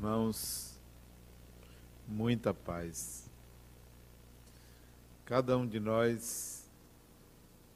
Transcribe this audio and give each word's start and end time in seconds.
irmãos, 0.00 0.80
muita 2.08 2.54
paz. 2.54 3.28
Cada 5.26 5.58
um 5.58 5.66
de 5.66 5.78
nós 5.78 6.66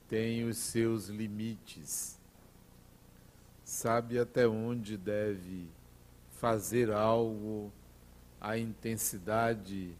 tem 0.08 0.42
os 0.44 0.56
seus 0.56 1.08
limites, 1.08 2.18
sabe 3.62 4.18
até 4.18 4.48
onde 4.48 4.96
deve 4.96 5.68
fazer 6.40 6.90
algo, 6.90 7.70
a 8.40 8.56
intensidade 8.56 9.94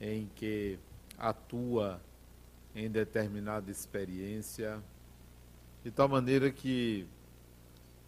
em 0.00 0.30
que 0.36 0.78
atua 1.18 2.00
em 2.72 2.88
determinada 2.88 3.68
experiência, 3.68 4.80
de 5.82 5.90
tal 5.90 6.08
maneira 6.08 6.52
que 6.52 7.04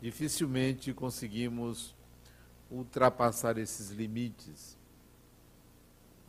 dificilmente 0.01 0.95
conseguimos 0.95 1.94
ultrapassar 2.75 3.57
esses 3.59 3.91
limites. 3.91 4.77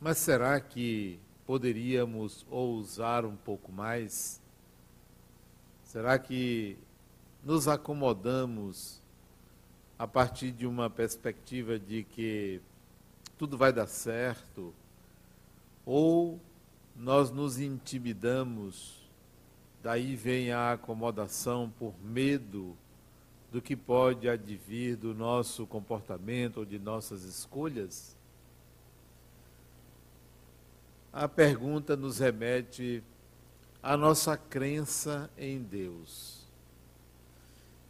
Mas 0.00 0.18
será 0.18 0.60
que 0.60 1.18
poderíamos 1.44 2.46
ousar 2.50 3.24
um 3.24 3.36
pouco 3.36 3.72
mais? 3.72 4.40
Será 5.84 6.18
que 6.18 6.78
nos 7.42 7.66
acomodamos 7.66 9.00
a 9.98 10.06
partir 10.06 10.52
de 10.52 10.66
uma 10.66 10.90
perspectiva 10.90 11.78
de 11.78 12.04
que 12.04 12.60
tudo 13.38 13.56
vai 13.56 13.72
dar 13.72 13.86
certo? 13.86 14.74
Ou 15.84 16.40
nós 16.94 17.30
nos 17.30 17.58
intimidamos, 17.58 19.08
daí 19.82 20.14
vem 20.14 20.52
a 20.52 20.72
acomodação 20.72 21.72
por 21.78 21.94
medo 22.02 22.76
do 23.56 23.62
que 23.62 23.74
pode 23.74 24.28
advir 24.28 24.98
do 24.98 25.14
nosso 25.14 25.66
comportamento 25.66 26.58
ou 26.58 26.64
de 26.66 26.78
nossas 26.78 27.22
escolhas? 27.22 28.14
A 31.10 31.26
pergunta 31.26 31.96
nos 31.96 32.18
remete 32.18 33.02
à 33.82 33.96
nossa 33.96 34.36
crença 34.36 35.30
em 35.38 35.62
Deus. 35.62 36.46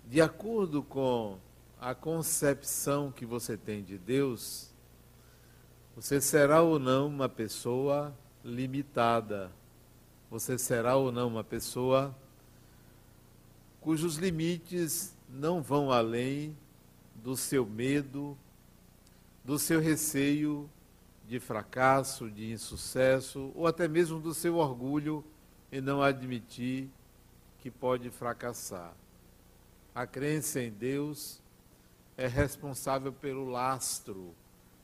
De 0.09 0.21
acordo 0.21 0.85
com 0.85 1.37
a 1.81 1.97
concepção 1.97 3.11
que 3.11 3.27
você 3.27 3.57
tem 3.57 3.83
de 3.83 3.99
Deus, 3.99 4.71
você 5.97 6.21
será 6.21 6.63
ou 6.63 6.79
não 6.79 7.09
uma 7.09 7.29
pessoa 7.29 8.17
limitada. 8.45 9.51
Você 10.31 10.57
será 10.59 10.95
ou 10.95 11.11
não 11.11 11.27
uma 11.27 11.43
pessoa 11.43 12.15
cujos 13.81 14.15
limites 14.15 15.16
não 15.29 15.63
vão 15.63 15.91
além 15.91 16.57
do 17.15 17.37
seu 17.37 17.67
medo, 17.67 18.37
do 19.45 19.59
seu 19.59 19.81
receio 19.81 20.69
de 21.27 21.41
fracasso, 21.41 22.31
de 22.31 22.53
insucesso, 22.53 23.51
ou 23.55 23.67
até 23.67 23.89
mesmo 23.89 24.21
do 24.21 24.33
seu 24.33 24.57
orgulho 24.57 25.25
em 25.73 25.81
não 25.81 26.03
admitir 26.03 26.89
que 27.59 27.71
pode 27.71 28.11
fracassar. 28.11 28.95
A 29.95 30.07
crença 30.07 30.61
em 30.61 30.71
Deus 30.71 31.41
é 32.17 32.27
responsável 32.27 33.13
pelo 33.13 33.49
lastro, 33.49 34.35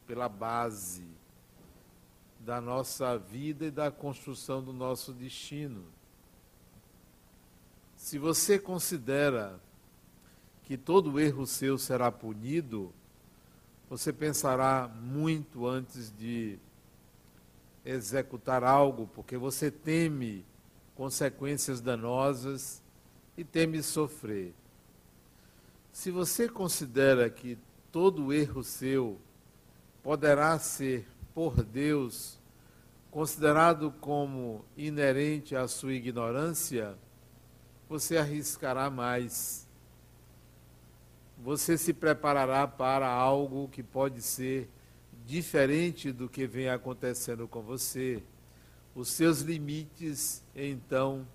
pela 0.06 0.28
base 0.28 1.06
da 2.40 2.60
nossa 2.60 3.16
vida 3.16 3.66
e 3.66 3.70
da 3.70 3.90
construção 3.90 4.62
do 4.62 4.72
nosso 4.72 5.12
destino. 5.12 5.84
Se 7.96 8.18
você 8.18 8.58
considera 8.58 9.60
que 10.72 10.78
todo 10.78 11.20
erro 11.20 11.46
seu 11.46 11.76
será 11.76 12.10
punido, 12.10 12.94
você 13.90 14.10
pensará 14.10 14.88
muito 14.88 15.66
antes 15.66 16.10
de 16.10 16.58
executar 17.84 18.64
algo, 18.64 19.06
porque 19.14 19.36
você 19.36 19.70
teme 19.70 20.42
consequências 20.94 21.78
danosas 21.78 22.82
e 23.36 23.44
teme 23.44 23.82
sofrer. 23.82 24.54
Se 25.92 26.10
você 26.10 26.48
considera 26.48 27.28
que 27.28 27.58
todo 27.90 28.32
erro 28.32 28.64
seu 28.64 29.18
poderá 30.02 30.58
ser 30.58 31.06
por 31.34 31.62
Deus 31.62 32.38
considerado 33.10 33.92
como 34.00 34.64
inerente 34.74 35.54
à 35.54 35.68
sua 35.68 35.92
ignorância, 35.92 36.96
você 37.90 38.16
arriscará 38.16 38.88
mais 38.88 39.70
você 41.42 41.76
se 41.76 41.92
preparará 41.92 42.68
para 42.68 43.08
algo 43.08 43.68
que 43.68 43.82
pode 43.82 44.22
ser 44.22 44.68
diferente 45.26 46.12
do 46.12 46.28
que 46.28 46.46
vem 46.46 46.68
acontecendo 46.68 47.48
com 47.48 47.60
você. 47.60 48.22
Os 48.94 49.08
seus 49.08 49.40
limites, 49.40 50.44
então, 50.54 51.26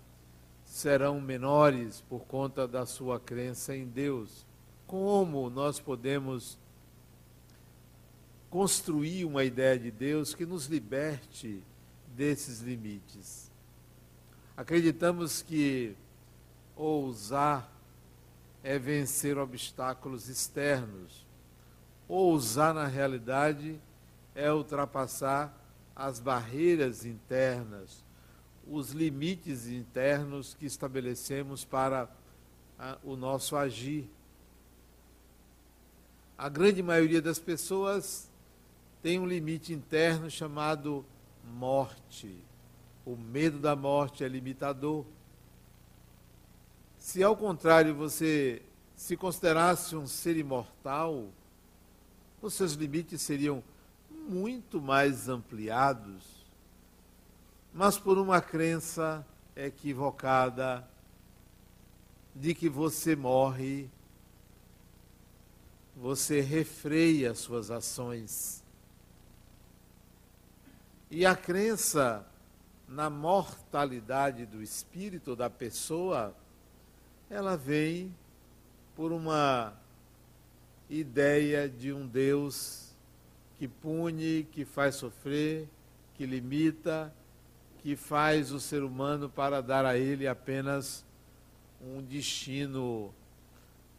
serão 0.63 1.19
menores 1.19 2.01
por 2.07 2.22
conta 2.22 2.66
da 2.66 2.85
sua 2.85 3.19
crença 3.19 3.75
em 3.75 3.85
Deus. 3.85 4.45
Como 4.85 5.50
nós 5.50 5.78
podemos 5.78 6.57
construir 8.50 9.25
uma 9.25 9.44
ideia 9.44 9.78
de 9.78 9.91
Deus 9.91 10.34
que 10.34 10.45
nos 10.45 10.68
liberte 10.68 11.62
desses 12.16 12.62
limites? 12.62 13.51
Acreditamos 14.56 15.41
que 15.41 15.95
ousar 16.78 17.76
é 18.67 18.78
vencer 18.78 19.38
obstáculos 19.38 20.28
externos. 20.28 21.25
Ousar, 22.05 22.73
na 22.73 22.85
realidade, 22.85 23.79
é 24.35 24.51
ultrapassar 24.51 25.57
as 25.95 26.19
barreiras 26.19 27.06
internas, 27.06 28.03
os 28.69 28.91
limites 28.91 29.67
internos 29.67 30.53
que 30.53 30.66
estabelecemos 30.66 31.63
para 31.63 32.09
a, 32.77 32.97
o 33.06 33.16
nosso 33.16 33.56
agir. 33.56 34.09
A 36.38 36.50
grande 36.50 36.83
maioria 36.83 37.22
das 37.22 37.39
pessoas 37.39 38.29
tem 39.01 39.17
um 39.17 39.25
limite 39.25 39.72
interno 39.72 40.29
chamado 40.29 41.06
morte. 41.53 42.35
O 43.06 43.16
medo 43.16 43.59
da 43.59 43.77
morte 43.77 44.25
é 44.25 44.27
limitador. 44.27 45.06
Se 47.07 47.23
ao 47.23 47.38
contrário 47.38 47.95
você 47.95 48.62
se 48.94 49.16
considerasse 49.16 49.95
um 49.95 50.06
ser 50.06 50.35
imortal, 50.35 51.29
os 52.41 52.53
seus 52.53 52.73
limites 52.73 53.22
seriam 53.22 53.63
muito 54.28 54.81
mais 54.81 55.29
ampliados, 55.29 56.45
mas 57.73 57.97
por 57.97 58.18
uma 58.18 58.41
crença 58.41 59.25
equivocada 59.56 60.85
de 62.35 62.53
que 62.53 62.68
você 62.68 63.16
morre, 63.16 63.89
você 65.95 66.41
refreia 66.41 67.34
suas 67.34 67.72
ações. 67.72 68.62
E 71.09 71.25
a 71.25 71.38
crença 71.38 72.28
na 72.85 73.09
mortalidade 73.09 74.45
do 74.45 74.62
espírito 74.62 75.38
da 75.38 75.50
pessoa 75.50 76.35
ela 77.29 77.57
vem 77.57 78.13
por 78.95 79.11
uma 79.11 79.73
ideia 80.89 81.67
de 81.67 81.91
um 81.91 82.07
Deus 82.07 82.95
que 83.57 83.67
pune, 83.67 84.47
que 84.51 84.63
faz 84.63 84.95
sofrer, 84.95 85.67
que 86.15 86.25
limita, 86.25 87.13
que 87.79 87.95
faz 87.95 88.51
o 88.51 88.59
ser 88.59 88.83
humano 88.83 89.29
para 89.29 89.62
dar 89.62 89.85
a 89.85 89.97
ele 89.97 90.27
apenas 90.27 91.06
um 91.81 92.01
destino 92.01 93.13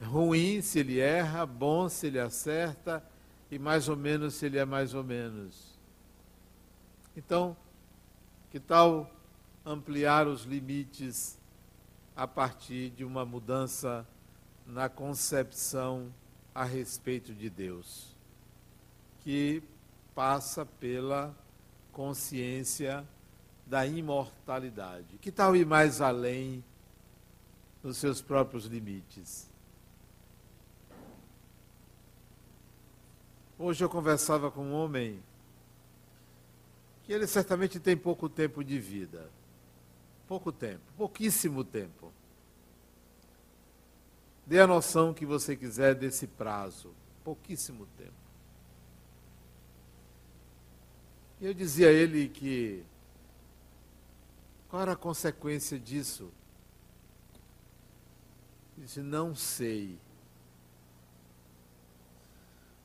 ruim 0.00 0.60
se 0.60 0.78
ele 0.78 0.98
erra, 0.98 1.44
bom 1.44 1.88
se 1.88 2.06
ele 2.06 2.18
acerta 2.18 3.02
e 3.50 3.58
mais 3.58 3.88
ou 3.88 3.96
menos 3.96 4.34
se 4.34 4.46
ele 4.46 4.58
é 4.58 4.64
mais 4.64 4.94
ou 4.94 5.04
menos. 5.04 5.78
Então, 7.16 7.56
que 8.50 8.58
tal 8.58 9.10
ampliar 9.64 10.26
os 10.26 10.44
limites 10.44 11.37
a 12.18 12.26
partir 12.26 12.90
de 12.90 13.04
uma 13.04 13.24
mudança 13.24 14.04
na 14.66 14.88
concepção 14.88 16.12
a 16.52 16.64
respeito 16.64 17.32
de 17.32 17.48
Deus, 17.48 18.12
que 19.20 19.62
passa 20.16 20.66
pela 20.66 21.32
consciência 21.92 23.06
da 23.64 23.86
imortalidade. 23.86 25.16
Que 25.20 25.30
tal 25.30 25.54
ir 25.54 25.64
mais 25.64 26.00
além 26.00 26.64
nos 27.84 27.98
seus 27.98 28.20
próprios 28.20 28.64
limites? 28.64 29.48
Hoje 33.56 33.84
eu 33.84 33.88
conversava 33.88 34.50
com 34.50 34.62
um 34.62 34.74
homem 34.74 35.22
que 37.04 37.12
ele 37.12 37.28
certamente 37.28 37.78
tem 37.78 37.96
pouco 37.96 38.28
tempo 38.28 38.64
de 38.64 38.76
vida. 38.80 39.30
Pouco 40.28 40.52
tempo, 40.52 40.82
pouquíssimo 40.96 41.64
tempo. 41.64 42.12
Dê 44.46 44.60
a 44.60 44.66
noção 44.66 45.12
que 45.14 45.26
você 45.26 45.56
quiser 45.56 45.94
desse 45.94 46.26
prazo, 46.26 46.94
pouquíssimo 47.24 47.86
tempo. 47.96 48.12
E 51.40 51.46
eu 51.46 51.54
dizia 51.54 51.88
a 51.88 51.92
ele 51.92 52.28
que 52.28 52.84
qual 54.68 54.82
era 54.82 54.92
a 54.92 54.96
consequência 54.96 55.78
disso? 55.78 56.30
Ele 58.76 58.86
disse, 58.86 59.00
não 59.00 59.34
sei. 59.34 59.98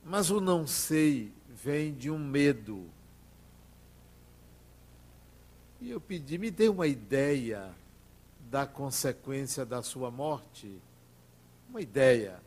Mas 0.04 0.30
o 0.30 0.40
não 0.40 0.66
sei 0.66 1.34
vem 1.50 1.94
de 1.94 2.10
um 2.10 2.18
medo. 2.18 2.90
E 5.84 5.90
eu 5.92 6.00
pedi, 6.00 6.38
me 6.38 6.50
dê 6.50 6.70
uma 6.70 6.88
ideia 6.88 7.70
da 8.50 8.66
consequência 8.66 9.66
da 9.66 9.84
sua 9.84 10.10
morte. 10.10 10.74
Uma 11.70 11.82
ideia. 11.82 12.42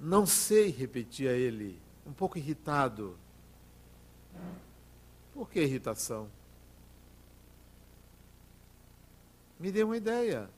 Não 0.00 0.24
sei, 0.24 0.70
repetia 0.70 1.32
ele, 1.32 1.78
um 2.06 2.14
pouco 2.14 2.38
irritado. 2.38 3.18
Por 5.34 5.50
que 5.50 5.60
irritação? 5.60 6.30
Me 9.60 9.70
dê 9.70 9.82
uma 9.82 9.98
ideia. 9.98 10.48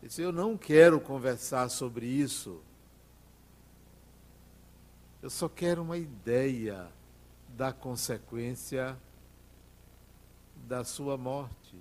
Ele 0.00 0.08
disse, 0.08 0.22
eu 0.22 0.32
não 0.32 0.56
quero 0.56 0.98
conversar 0.98 1.68
sobre 1.68 2.06
isso. 2.06 2.62
Eu 5.20 5.28
só 5.28 5.50
quero 5.50 5.82
uma 5.82 5.98
ideia 5.98 6.90
da 7.58 7.72
consequência 7.72 8.96
da 10.68 10.84
sua 10.84 11.16
morte. 11.16 11.76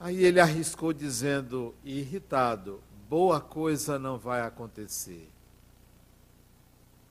Aí 0.00 0.24
ele 0.24 0.40
arriscou 0.40 0.94
dizendo, 0.94 1.74
irritado, 1.84 2.82
boa 3.10 3.42
coisa 3.42 3.98
não 3.98 4.18
vai 4.18 4.40
acontecer 4.40 5.28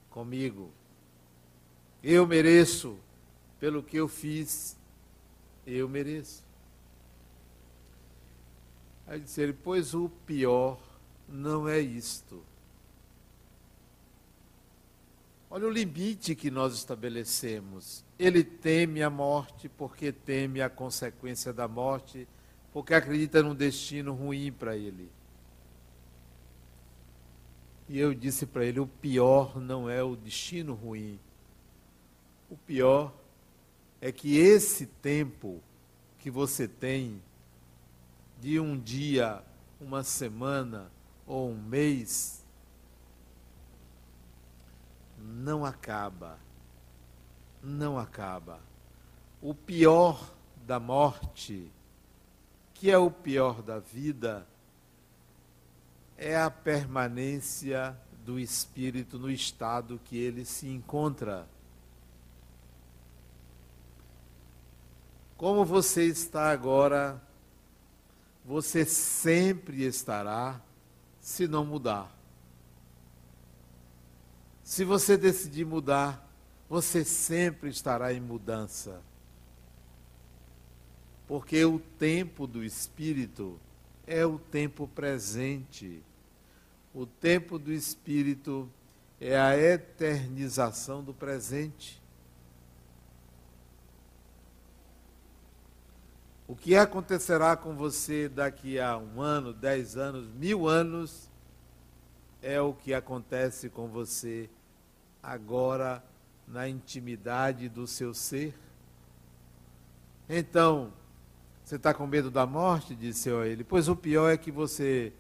comigo. 0.10 0.72
Eu 2.02 2.26
mereço 2.26 2.98
pelo 3.60 3.84
que 3.84 3.98
eu 3.98 4.08
fiz, 4.08 4.76
eu 5.64 5.88
mereço. 5.88 6.44
Aí 9.06 9.20
disse 9.20 9.42
ele, 9.42 9.54
pois 9.54 9.94
o 9.94 10.10
pior 10.26 10.80
não 11.30 11.70
é 11.70 11.80
isto. 11.80 12.44
Olha 15.56 15.68
o 15.68 15.72
limite 15.72 16.36
que 16.36 16.52
nós 16.52 16.74
estabelecemos. 16.74 18.04
Ele 18.20 18.44
teme 18.44 19.02
a 19.02 19.10
morte 19.10 19.70
porque 19.70 20.12
teme 20.12 20.62
a 20.62 20.70
consequência 20.70 21.54
da 21.54 21.66
morte, 21.66 22.28
porque 22.74 22.94
acredita 22.94 23.42
num 23.42 23.56
destino 23.56 24.12
ruim 24.14 24.52
para 24.52 24.76
ele. 24.76 25.10
E 27.88 27.98
eu 27.98 28.14
disse 28.14 28.46
para 28.46 28.66
ele: 28.66 28.82
o 28.82 28.86
pior 28.86 29.58
não 29.58 29.90
é 29.90 30.04
o 30.04 30.18
destino 30.18 30.74
ruim. 30.74 31.18
O 32.50 32.58
pior 32.58 33.14
é 34.02 34.12
que 34.12 34.38
esse 34.38 34.86
tempo 34.86 35.64
que 36.20 36.30
você 36.30 36.68
tem, 36.68 37.22
de 38.42 38.60
um 38.60 38.78
dia, 38.78 39.42
uma 39.80 40.04
semana 40.04 40.92
ou 41.26 41.50
um 41.50 41.58
mês, 41.58 42.45
não 45.26 45.66
acaba. 45.66 46.38
Não 47.64 47.98
acaba. 47.98 48.60
O 49.42 49.54
pior 49.54 50.32
da 50.66 50.80
morte, 50.80 51.72
que 52.74 52.92
é 52.92 52.98
o 52.98 53.10
pior 53.10 53.62
da 53.62 53.80
vida, 53.80 54.46
é 56.18 56.38
a 56.38 56.50
permanência 56.50 57.98
do 58.24 58.40
espírito 58.40 59.18
no 59.18 59.30
estado 59.30 60.00
que 60.06 60.18
ele 60.18 60.46
se 60.46 60.68
encontra. 60.68 61.48
Como 65.38 65.66
você 65.66 66.06
está 66.06 66.50
agora, 66.52 67.22
você 68.44 68.86
sempre 68.86 69.84
estará 69.84 70.62
se 71.20 71.48
não 71.48 71.66
mudar. 71.66 72.16
Se 74.66 74.84
você 74.84 75.16
decidir 75.16 75.64
mudar, 75.64 76.28
você 76.68 77.06
sempre 77.06 77.70
estará 77.70 78.12
em 78.12 78.20
mudança. 78.20 79.00
Porque 81.28 81.64
o 81.64 81.78
tempo 81.78 82.48
do 82.48 82.64
Espírito 82.64 83.60
é 84.08 84.26
o 84.26 84.40
tempo 84.40 84.88
presente. 84.88 86.02
O 86.96 87.06
tempo 87.06 87.60
do 87.60 87.72
Espírito 87.72 88.68
é 89.22 89.38
a 89.38 89.56
eternização 89.56 91.04
do 91.04 91.14
presente. 91.14 92.02
O 96.48 96.56
que 96.56 96.76
acontecerá 96.76 97.56
com 97.56 97.76
você 97.76 98.28
daqui 98.28 98.80
a 98.80 98.98
um 98.98 99.22
ano, 99.22 99.54
dez 99.54 99.96
anos, 99.96 100.28
mil 100.28 100.68
anos, 100.68 101.30
é 102.42 102.60
o 102.60 102.74
que 102.74 102.94
acontece 102.96 103.70
com 103.70 103.88
você 103.88 104.50
agora 105.26 106.04
na 106.48 106.70
intimidade 106.70 107.68
do 107.68 107.88
seu 107.88 108.14
ser? 108.14 108.58
Então, 110.30 110.94
você 111.64 111.78
está 111.78 111.94
com 111.94 112.06
medo 112.06 112.30
da 112.30 112.46
morte? 112.46 112.96
Disse 112.96 113.30
eu 113.30 113.42
a 113.42 113.48
ele. 113.48 113.64
Pois 113.64 113.88
o 113.88 113.96
pior 113.96 114.30
é 114.30 114.38
que 114.38 114.52
você 114.52 115.12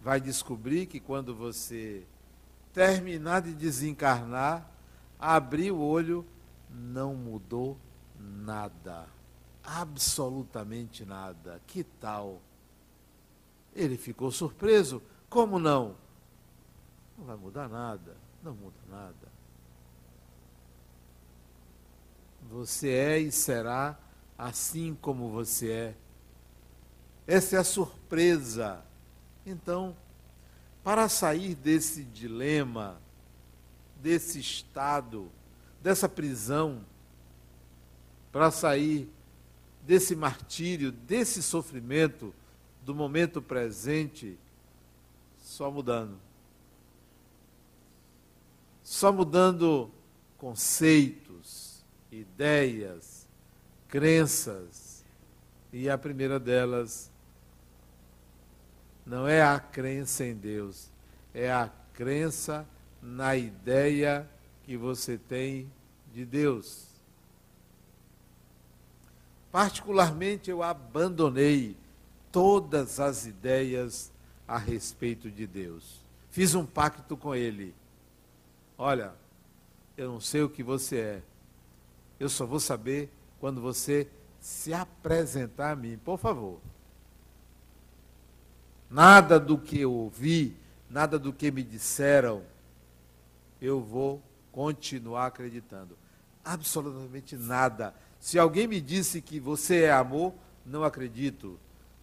vai 0.00 0.20
descobrir 0.20 0.86
que 0.86 1.00
quando 1.00 1.34
você 1.34 2.06
terminar 2.72 3.40
de 3.40 3.54
desencarnar, 3.54 4.68
abrir 5.18 5.70
o 5.70 5.80
olho, 5.80 6.26
não 6.70 7.14
mudou 7.14 7.78
nada. 8.18 9.06
Absolutamente 9.62 11.04
nada. 11.06 11.60
Que 11.66 11.84
tal? 11.84 12.42
Ele 13.74 13.96
ficou 13.96 14.30
surpreso. 14.30 15.02
Como 15.30 15.58
não? 15.58 15.96
Não 17.16 17.24
vai 17.24 17.36
mudar 17.36 17.68
nada. 17.68 18.16
Não 18.42 18.54
muda 18.54 18.76
nada. 18.90 19.33
Você 22.50 22.88
é 22.90 23.18
e 23.18 23.32
será 23.32 23.98
assim 24.36 24.96
como 25.00 25.30
você 25.30 25.70
é. 25.70 25.94
Essa 27.26 27.56
é 27.56 27.58
a 27.58 27.64
surpresa. 27.64 28.84
Então, 29.46 29.96
para 30.82 31.08
sair 31.08 31.54
desse 31.54 32.04
dilema, 32.04 33.00
desse 34.00 34.38
estado, 34.38 35.30
dessa 35.82 36.08
prisão, 36.08 36.84
para 38.30 38.50
sair 38.50 39.08
desse 39.82 40.14
martírio, 40.14 40.92
desse 40.92 41.42
sofrimento 41.42 42.34
do 42.82 42.94
momento 42.94 43.40
presente, 43.40 44.38
só 45.38 45.70
mudando. 45.70 46.18
Só 48.82 49.10
mudando 49.10 49.90
conceitos, 50.36 51.23
ideias, 52.20 53.26
crenças. 53.88 55.04
E 55.72 55.88
a 55.90 55.98
primeira 55.98 56.38
delas 56.38 57.10
não 59.04 59.26
é 59.26 59.42
a 59.42 59.58
crença 59.58 60.24
em 60.24 60.34
Deus, 60.34 60.88
é 61.34 61.52
a 61.52 61.70
crença 61.92 62.66
na 63.02 63.36
ideia 63.36 64.28
que 64.62 64.76
você 64.76 65.18
tem 65.18 65.70
de 66.12 66.24
Deus. 66.24 66.86
Particularmente, 69.52 70.50
eu 70.50 70.62
abandonei 70.62 71.76
todas 72.32 72.98
as 72.98 73.26
ideias 73.26 74.10
a 74.48 74.58
respeito 74.58 75.30
de 75.30 75.46
Deus. 75.46 76.00
Fiz 76.30 76.54
um 76.54 76.66
pacto 76.66 77.16
com 77.16 77.34
Ele. 77.34 77.74
Olha, 78.76 79.12
eu 79.96 80.10
não 80.10 80.20
sei 80.20 80.42
o 80.42 80.48
que 80.48 80.62
você 80.62 80.96
é, 80.98 81.22
eu 82.18 82.28
só 82.28 82.46
vou 82.46 82.60
saber 82.60 83.10
quando 83.40 83.60
você 83.60 84.08
se 84.40 84.72
apresentar 84.72 85.72
a 85.72 85.76
mim, 85.76 85.98
por 86.04 86.18
favor. 86.18 86.60
Nada 88.90 89.40
do 89.40 89.58
que 89.58 89.80
eu 89.80 89.92
ouvi, 89.92 90.54
nada 90.88 91.18
do 91.18 91.32
que 91.32 91.50
me 91.50 91.62
disseram, 91.62 92.42
eu 93.60 93.80
vou 93.80 94.22
continuar 94.52 95.26
acreditando. 95.26 95.96
Absolutamente 96.44 97.36
nada. 97.36 97.94
Se 98.20 98.38
alguém 98.38 98.66
me 98.66 98.80
disse 98.80 99.20
que 99.20 99.40
você 99.40 99.82
é 99.82 99.92
amor, 99.92 100.34
não 100.64 100.84
acredito. 100.84 101.58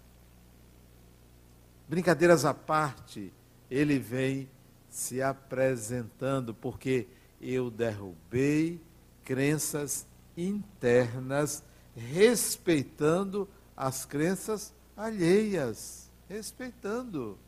Brincadeiras 1.88 2.44
à 2.44 2.54
parte, 2.54 3.32
ele 3.70 3.98
vem 3.98 4.48
se 4.88 5.20
apresentando, 5.20 6.54
porque 6.54 7.08
eu 7.40 7.70
derrubei 7.70 8.80
crenças 9.24 10.06
internas, 10.36 11.64
respeitando 11.96 13.48
as 13.76 14.04
crenças 14.04 14.72
alheias. 14.96 16.10
Respeitando. 16.28 17.38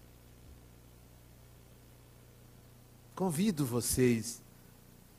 Convido 3.14 3.64
vocês 3.64 4.42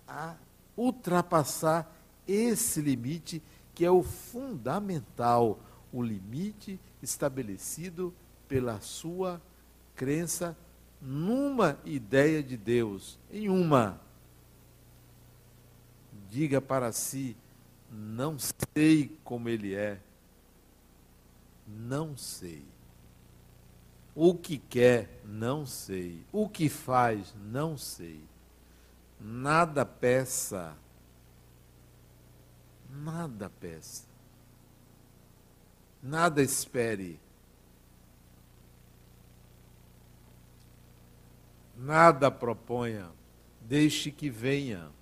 a 0.08 0.36
ultrapassar 0.76 1.92
esse 2.28 2.82
limite 2.82 3.42
que 3.74 3.86
é 3.86 3.92
o 3.92 4.04
fundamental, 4.04 5.60
o 5.92 6.02
limite 6.02 6.80
estabelecido 7.02 8.14
pela 8.48 8.80
sua 8.80 9.42
crença 9.96 10.56
numa 11.02 11.78
ideia 11.86 12.42
de 12.42 12.58
Deus, 12.58 13.20
em 13.32 13.50
uma. 13.50 14.00
Diga 16.30 16.60
para 16.60 16.92
si: 16.92 17.36
não 17.96 18.38
sei 18.38 19.18
como 19.24 19.48
ele 19.48 19.74
é. 19.74 20.00
Não 21.66 22.16
sei. 22.18 22.66
O 24.14 24.36
que 24.36 24.58
quer, 24.58 25.22
não 25.24 25.66
sei. 25.66 26.26
O 26.32 26.48
que 26.50 26.70
faz, 26.70 27.34
não 27.38 27.78
sei. 27.78 28.22
Nada 29.20 29.86
peça. 29.86 30.78
Nada 32.90 33.50
peça. 33.50 34.06
Nada 36.04 36.42
espere. 36.42 37.20
Nada 41.78 42.30
proponha. 42.30 43.10
Deixe 43.62 44.12
que 44.12 44.30
venha. 44.30 44.95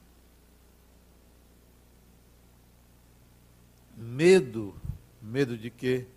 Medo, 3.96 4.76
medo 5.22 5.58
de 5.58 5.70
quê? 5.70 6.08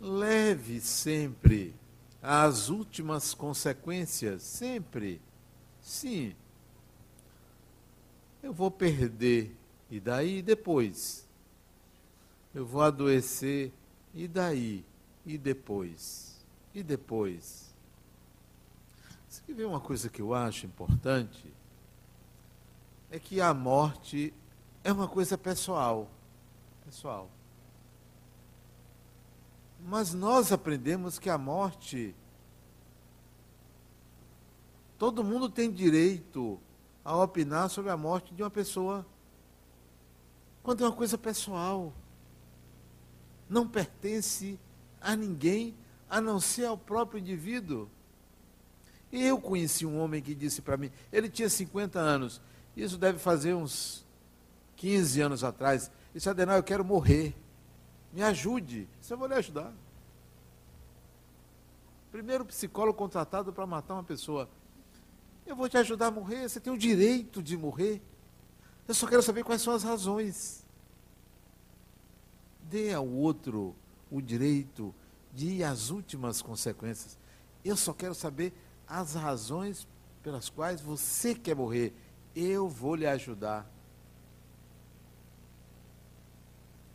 Leve 0.00 0.80
sempre 0.80 1.74
às 2.22 2.68
últimas 2.68 3.34
consequências, 3.34 4.42
sempre. 4.42 5.20
Sim. 5.80 6.34
Eu 8.42 8.52
vou 8.52 8.70
perder, 8.70 9.56
e 9.90 9.98
daí 9.98 10.42
depois? 10.42 11.26
Eu 12.54 12.66
vou 12.66 12.82
adoecer, 12.82 13.72
e 14.14 14.28
daí? 14.28 14.84
E 15.24 15.38
depois? 15.38 16.44
E 16.74 16.82
depois? 16.82 17.72
Você 19.28 19.54
ver 19.54 19.64
uma 19.64 19.80
coisa 19.80 20.08
que 20.08 20.20
eu 20.20 20.34
acho 20.34 20.66
importante? 20.66 21.52
É 23.10 23.18
que 23.18 23.40
a 23.40 23.54
morte 23.54 24.32
é 24.84 24.92
uma 24.92 25.08
coisa 25.08 25.38
pessoal. 25.38 26.10
Pessoal. 26.92 27.30
Mas 29.80 30.12
nós 30.12 30.52
aprendemos 30.52 31.18
que 31.18 31.30
a 31.30 31.38
morte. 31.38 32.14
Todo 34.98 35.24
mundo 35.24 35.48
tem 35.48 35.72
direito 35.72 36.60
a 37.02 37.16
opinar 37.16 37.70
sobre 37.70 37.90
a 37.90 37.96
morte 37.96 38.34
de 38.34 38.42
uma 38.42 38.50
pessoa. 38.50 39.06
Quando 40.62 40.84
é 40.84 40.86
uma 40.86 40.94
coisa 40.94 41.16
pessoal. 41.16 41.94
Não 43.48 43.66
pertence 43.66 44.60
a 45.00 45.16
ninguém 45.16 45.74
a 46.10 46.20
não 46.20 46.38
ser 46.38 46.66
ao 46.66 46.76
próprio 46.76 47.20
indivíduo. 47.20 47.88
Eu 49.10 49.40
conheci 49.40 49.86
um 49.86 49.98
homem 49.98 50.20
que 50.20 50.34
disse 50.34 50.60
para 50.60 50.76
mim, 50.76 50.90
ele 51.10 51.30
tinha 51.30 51.48
50 51.48 51.98
anos, 51.98 52.40
isso 52.76 52.98
deve 52.98 53.18
fazer 53.18 53.54
uns 53.54 54.06
15 54.76 55.20
anos 55.22 55.42
atrás. 55.42 55.90
Disse, 56.12 56.28
Adenal, 56.28 56.56
eu 56.56 56.62
quero 56.62 56.84
morrer. 56.84 57.34
Me 58.12 58.22
ajude. 58.22 58.88
Isso 59.00 59.12
eu 59.12 59.18
vou 59.18 59.26
lhe 59.26 59.34
ajudar. 59.34 59.72
Primeiro 62.10 62.44
psicólogo 62.44 62.98
contratado 62.98 63.52
para 63.52 63.66
matar 63.66 63.94
uma 63.94 64.04
pessoa. 64.04 64.48
Eu 65.46 65.56
vou 65.56 65.68
te 65.68 65.78
ajudar 65.78 66.08
a 66.08 66.10
morrer, 66.10 66.48
você 66.48 66.60
tem 66.60 66.72
o 66.72 66.78
direito 66.78 67.42
de 67.42 67.56
morrer. 67.56 68.02
Eu 68.86 68.94
só 68.94 69.06
quero 69.06 69.22
saber 69.22 69.42
quais 69.42 69.62
são 69.62 69.72
as 69.72 69.82
razões. 69.82 70.64
Dê 72.64 72.92
ao 72.92 73.06
outro 73.06 73.74
o 74.10 74.20
direito 74.20 74.94
de 75.32 75.48
ir 75.48 75.64
às 75.64 75.88
últimas 75.88 76.42
consequências. 76.42 77.18
Eu 77.64 77.76
só 77.76 77.94
quero 77.94 78.14
saber 78.14 78.52
as 78.86 79.14
razões 79.14 79.88
pelas 80.22 80.50
quais 80.50 80.80
você 80.80 81.34
quer 81.34 81.56
morrer. 81.56 81.94
Eu 82.36 82.68
vou 82.68 82.94
lhe 82.94 83.06
ajudar. 83.06 83.66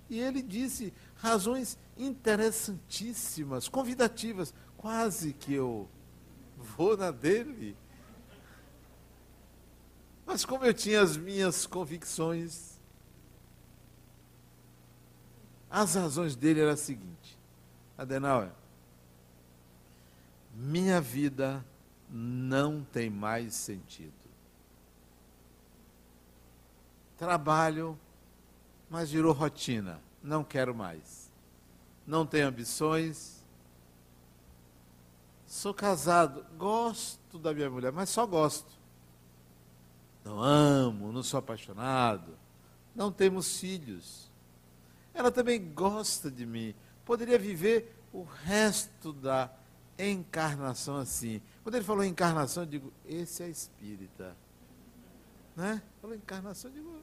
E 0.10 0.20
ele 0.20 0.42
disse 0.42 0.94
razões 1.16 1.78
interessantíssimas, 1.98 3.68
convidativas. 3.68 4.54
Quase 4.78 5.34
que 5.34 5.54
eu 5.54 5.90
vou 6.56 6.96
na 6.96 7.12
dele. 7.12 7.76
Mas 10.26 10.46
como 10.46 10.66
eu 10.66 10.74
tinha 10.74 11.02
as 11.02 11.18
minhas 11.18 11.66
convicções, 11.66 12.78
as 15.70 15.96
razões 15.96 16.36
dele 16.36 16.62
eram 16.62 16.72
as 16.72 16.80
seguintes. 16.80 17.38
Adenauer, 17.98 18.52
minha 20.54 21.02
vida 21.02 21.66
não 22.10 22.84
tem 22.84 23.10
mais 23.10 23.56
sentido. 23.56 24.14
Trabalho, 27.18 28.00
mas 28.90 29.12
virou 29.12 29.34
rotina. 29.34 30.02
Não 30.22 30.44
quero 30.44 30.74
mais. 30.74 31.32
Não 32.06 32.26
tenho 32.26 32.48
ambições. 32.48 33.46
Sou 35.46 35.74
casado, 35.74 36.46
gosto 36.58 37.40
da 37.40 37.54
minha 37.54 37.70
mulher, 37.70 37.92
mas 37.92 38.10
só 38.10 38.26
gosto. 38.26 38.78
Não 40.24 40.42
amo, 40.42 41.12
não 41.12 41.24
sou 41.24 41.38
apaixonado. 41.38 42.38
Não 42.94 43.12
temos 43.12 43.60
filhos. 43.60 44.30
Ela 45.14 45.32
também 45.32 45.74
gosta 45.74 46.30
de 46.30 46.46
mim. 46.46 46.76
Poderia 47.06 47.40
viver 47.40 47.96
o 48.12 48.24
resto 48.24 49.14
da 49.14 49.50
encarnação 49.98 50.98
assim. 50.98 51.42
Quando 51.64 51.76
ele 51.76 51.86
falou 51.86 52.04
encarnação, 52.04 52.64
eu 52.64 52.68
digo, 52.68 52.94
esse 53.06 53.44
é 53.44 53.50
espírita. 53.50 54.36
Né? 55.56 55.82
Falou 56.02 56.16
encarnação, 56.16 56.70
eu 56.72 56.76
digo. 56.76 57.02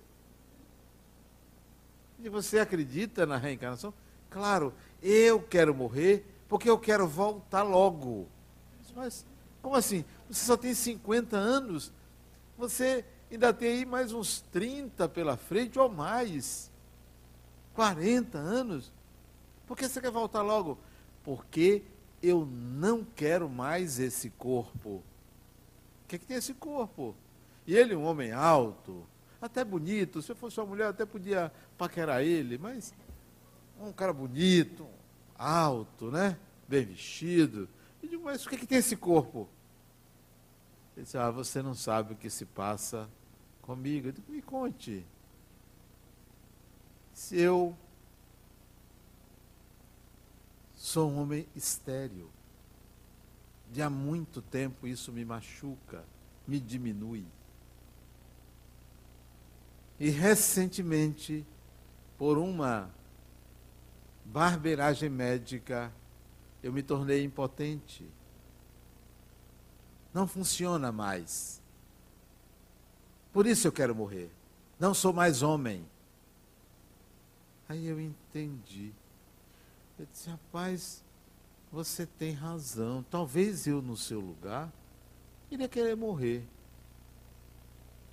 E 2.18 2.28
você 2.28 2.59
acredita 2.59 3.26
na 3.26 3.37
reencarnação? 3.37 3.92
Claro, 4.30 4.73
eu 5.02 5.40
quero 5.40 5.75
morrer 5.75 6.25
porque 6.49 6.68
eu 6.68 6.78
quero 6.78 7.06
voltar 7.06 7.62
logo. 7.62 8.28
Mas, 8.94 9.26
como 9.61 9.75
assim? 9.75 10.04
Você 10.28 10.44
só 10.44 10.56
tem 10.56 10.75
50 10.75 11.37
anos, 11.37 11.92
você 12.56 13.04
ainda 13.30 13.52
tem 13.52 13.68
aí 13.68 13.85
mais 13.85 14.12
uns 14.12 14.40
30 14.52 15.09
pela 15.09 15.37
frente 15.37 15.78
ou 15.78 15.88
mais. 15.88 16.71
40 17.75 18.38
anos. 18.38 18.92
Por 19.66 19.76
que 19.76 19.88
você 19.88 20.00
quer 20.00 20.11
voltar 20.11 20.42
logo? 20.42 20.78
Porque 21.25 21.83
eu 22.23 22.47
não 22.47 23.04
quero 23.04 23.49
mais 23.49 23.99
esse 23.99 24.30
corpo. 24.30 25.02
O 26.04 26.09
que, 26.09 26.16
é 26.16 26.18
que 26.18 26.26
tem 26.26 26.37
esse 26.37 26.54
corpo? 26.54 27.14
E 27.66 27.75
ele, 27.75 27.97
um 27.97 28.04
homem 28.04 28.33
alto, 28.33 29.04
até 29.40 29.64
bonito. 29.64 30.23
Se 30.23 30.33
eu 30.33 30.37
fosse 30.37 30.61
uma 30.61 30.66
mulher, 30.66 30.88
até 30.88 31.04
podia 31.04 31.50
paquerar 31.76 32.23
ele, 32.23 32.59
mas 32.59 32.95
um 33.81 33.93
cara 33.93 34.12
bonito, 34.12 34.87
alto, 35.37 36.11
né? 36.11 36.38
Bem 36.69 36.85
vestido. 36.85 37.69
Eu 38.02 38.09
digo, 38.09 38.25
mas 38.25 38.45
o 38.45 38.49
que, 38.49 38.54
é 38.54 38.59
que 38.59 38.66
tem 38.66 38.78
esse 38.78 38.97
corpo? 38.97 39.49
Ele 40.97 41.04
disse, 41.04 41.19
ah, 41.19 41.31
você 41.31 41.62
não 41.62 41.75
sabe 41.75 42.12
o 42.12 42.16
que 42.16 42.31
se 42.31 42.47
passa 42.47 43.09
comigo. 43.61 44.09
Eu 44.09 44.12
digo, 44.12 44.31
me 44.31 44.43
conte. 44.43 45.04
Se 47.12 47.38
eu 47.38 47.76
sou 50.75 51.11
um 51.11 51.21
homem 51.21 51.47
estéril, 51.54 52.31
de 53.71 53.83
há 53.83 53.90
muito 53.90 54.40
tempo 54.40 54.87
isso 54.87 55.11
me 55.12 55.25
machuca, 55.25 56.04
me 56.47 56.61
diminui. 56.61 57.25
E 59.99 60.11
recentemente, 60.11 61.47
por 62.18 62.38
uma 62.38 62.90
barbeiragem 64.25 65.09
médica, 65.09 65.92
eu 66.62 66.73
me 66.73 66.83
tornei 66.83 67.25
impotente. 67.25 68.09
Não 70.12 70.26
funciona 70.26 70.90
mais. 70.92 71.61
Por 73.33 73.47
isso 73.47 73.66
eu 73.66 73.73
quero 73.73 73.94
morrer. 73.94 74.30
Não 74.78 74.94
sou 74.94 75.12
mais 75.12 75.42
homem. 75.42 75.85
Aí 77.68 77.87
eu 77.87 78.00
entendi. 78.00 78.92
Eu 79.99 80.06
disse, 80.11 80.30
rapaz, 80.30 81.02
você 81.71 82.06
tem 82.06 82.33
razão. 82.33 83.04
Talvez 83.11 83.66
eu, 83.66 83.83
no 83.83 83.97
seu 83.97 84.21
lugar, 84.21 84.73
iria 85.50 85.68
querer 85.68 85.97
morrer. 85.97 86.47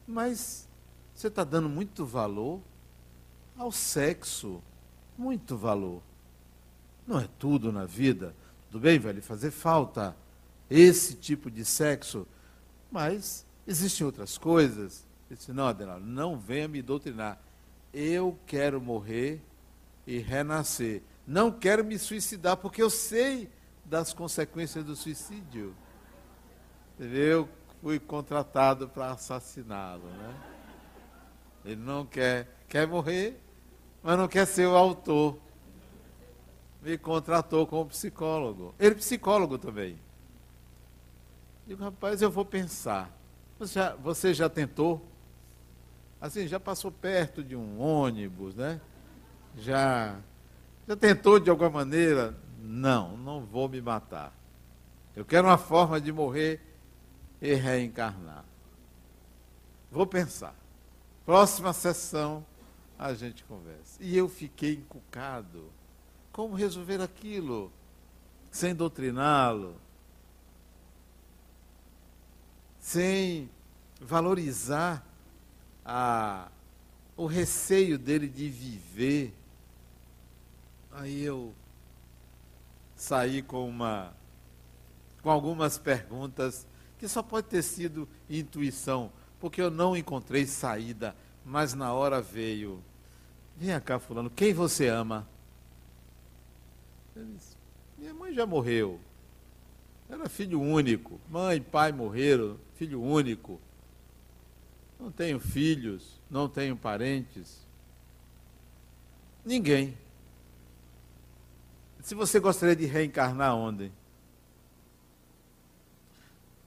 Mas 0.08 0.68
você 1.14 1.28
está 1.28 1.44
dando 1.44 1.70
muito 1.70 2.06
valor 2.06 2.60
ao 3.58 3.72
sexo. 3.72 4.62
Muito 5.18 5.58
valor. 5.58 6.02
Não 7.06 7.20
é 7.20 7.28
tudo 7.38 7.72
na 7.72 7.86
vida. 7.86 8.36
Tudo 8.70 8.82
bem, 8.82 9.00
vai 9.00 9.14
lhe 9.14 9.22
fazer 9.22 9.52
falta 9.52 10.16
esse 10.70 11.16
tipo 11.16 11.52
de 11.52 11.66
sexo. 11.66 12.28
Mas 12.92 13.46
existem 13.68 14.06
outras 14.06 14.38
coisas. 14.38 15.06
Eu 15.30 15.36
disse, 15.36 15.52
não, 15.52 15.68
Adenal, 15.68 16.00
não 16.00 16.38
venha 16.38 16.68
me 16.68 16.82
doutrinar. 16.82 17.40
Eu 17.94 18.38
quero 18.46 18.82
morrer 18.82 19.42
e 20.08 20.18
renascer. 20.18 21.02
Não 21.28 21.52
quero 21.52 21.84
me 21.84 21.98
suicidar, 22.00 22.58
porque 22.58 22.82
eu 22.82 22.90
sei 22.90 23.50
das 23.86 24.14
consequências 24.14 24.84
do 24.84 24.96
suicídio. 24.96 25.76
Eu 27.00 27.48
fui 27.82 28.00
contratado 28.00 28.88
para 28.88 29.12
assassiná-lo. 29.12 30.06
Né? 30.06 30.51
Ele 31.64 31.76
não 31.76 32.06
quer, 32.06 32.48
quer 32.68 32.88
morrer, 32.88 33.40
mas 34.02 34.18
não 34.18 34.28
quer 34.28 34.46
ser 34.46 34.68
o 34.68 34.76
autor. 34.76 35.38
Me 36.82 36.98
contratou 36.98 37.68
como 37.68 37.90
psicólogo. 37.90 38.74
Ele 38.80 38.96
é 38.96 38.98
psicólogo 38.98 39.58
também. 39.58 40.00
Digo, 41.68 41.84
rapaz, 41.84 42.22
eu 42.22 42.32
vou 42.32 42.44
pensar. 42.44 43.16
Você 43.60 43.76
já, 43.76 43.96
você 43.96 44.34
já 44.34 44.50
tentou 44.50 45.06
assim, 46.22 46.48
já 46.48 46.60
passou 46.60 46.92
perto 46.92 47.44
de 47.44 47.56
um 47.56 47.80
ônibus, 47.80 48.56
né? 48.56 48.80
Já, 49.58 50.20
já 50.88 50.96
tentou 50.96 51.40
de 51.40 51.50
alguma 51.50 51.70
maneira? 51.70 52.38
Não, 52.62 53.18
não 53.18 53.44
vou 53.44 53.68
me 53.68 53.82
matar. 53.82 54.32
Eu 55.16 55.26
quero 55.26 55.48
uma 55.48 55.58
forma 55.58 56.00
de 56.00 56.12
morrer 56.12 56.62
e 57.42 57.56
reencarnar. 57.56 58.46
Vou 59.92 60.06
pensar. 60.06 60.56
Próxima 61.26 61.74
sessão 61.74 62.46
a 62.98 63.14
gente 63.14 63.44
conversa. 63.44 63.98
E 64.00 64.16
eu 64.18 64.28
fiquei 64.28 64.74
encucado. 64.74 65.72
Como 66.32 66.56
resolver 66.56 67.02
aquilo 67.02 67.72
sem 68.50 68.76
doutriná-lo? 68.76 69.76
Sem 72.80 73.50
valorizar 74.00 75.06
a, 75.86 76.50
o 77.16 77.26
receio 77.26 77.98
dele 77.98 78.28
de 78.28 78.50
viver. 78.50 79.34
Aí 80.92 81.22
eu 81.22 81.54
saí 82.96 83.42
com 83.42 83.68
uma 83.68 84.14
com 85.22 85.30
algumas 85.30 85.78
perguntas 85.78 86.66
que 86.98 87.08
só 87.08 87.22
pode 87.22 87.48
ter 87.48 87.62
sido 87.62 88.08
intuição, 88.30 89.12
porque 89.42 89.60
eu 89.60 89.72
não 89.72 89.98
encontrei 89.98 90.46
saída, 90.46 91.16
mas 91.44 91.74
na 91.74 91.92
hora 91.92 92.22
veio. 92.22 92.82
Vem 93.58 93.78
cá, 93.82 94.00
fulano, 94.00 94.30
quem 94.30 94.54
você 94.54 94.88
ama? 94.88 95.28
Disse, 97.16 97.58
Minha 97.98 98.14
mãe 98.14 98.34
já 98.34 98.46
morreu. 98.46 99.00
Era 100.08 100.30
filho 100.30 100.62
único. 100.62 101.20
Mãe 101.28 101.58
e 101.58 101.62
pai 101.62 101.92
morreram, 101.92 102.58
filho 102.76 103.02
único. 103.02 103.60
Não 105.00 105.12
tenho 105.12 105.40
filhos, 105.40 106.20
não 106.30 106.48
tenho 106.48 106.78
parentes. 106.78 107.66
Ninguém. 109.44 109.98
Se 112.02 112.14
você 112.14 112.40
gostaria 112.40 112.76
de 112.76 112.86
reencarnar 112.86 113.56
onde? 113.56 113.92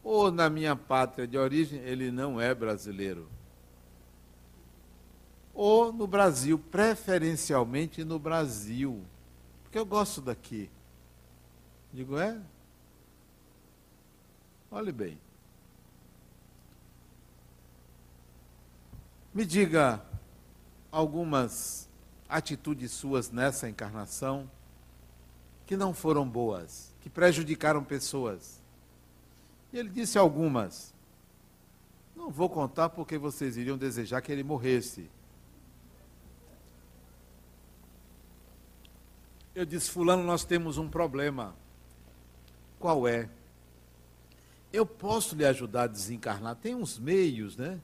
Ou 0.05 0.31
na 0.31 0.51
minha 0.51 0.77
pátria 0.77 1.27
de 1.27 1.39
origem, 1.39 1.81
ele 1.81 2.11
não 2.11 2.39
é 2.39 2.55
brasileiro. 2.55 3.27
Ou 5.55 5.91
no 5.91 6.07
Brasil, 6.07 6.59
preferencialmente 6.59 8.05
no 8.05 8.19
Brasil. 8.19 9.03
Porque 9.63 9.79
eu 9.79 9.87
gosto 9.87 10.21
daqui. 10.21 10.69
Digo, 11.91 12.19
é? 12.19 12.39
Olhe 14.71 14.93
bem. 14.93 15.19
Me 19.33 19.47
diga 19.47 20.05
algumas 20.93 21.89
atitudes 22.29 22.93
suas 22.93 23.31
nessa 23.31 23.69
encarnação 23.69 24.51
que 25.67 25.77
não 25.77 25.95
foram 25.95 26.29
boas, 26.29 26.93
que 27.01 27.09
prejudicaram 27.09 27.83
pessoas. 27.83 28.64
E 29.75 29.79
ele 29.79 29.89
disse 29.89 30.17
algumas. 30.17 30.95
Não 32.15 32.31
vou 32.31 32.49
contar 32.49 32.91
porque 32.91 33.19
vocês 33.19 33.57
iriam 33.57 33.77
desejar 33.77 34.23
que 34.23 34.31
ele 34.31 34.45
morresse. 34.45 35.11
Eu 39.53 39.67
disse, 39.67 39.91
Fulano, 39.91 40.23
nós 40.23 40.45
temos 40.45 40.79
um 40.79 40.89
problema. 40.89 41.57
Qual 42.79 43.09
é? 43.09 43.29
Eu 44.73 44.87
posso 44.87 45.35
lhe 45.35 45.45
ajudar 45.45 45.83
a 45.83 45.89
desencarnar. 45.89 46.55
Tem 46.55 46.77
uns 46.77 46.97
meios, 46.97 47.57
né? 47.57 47.81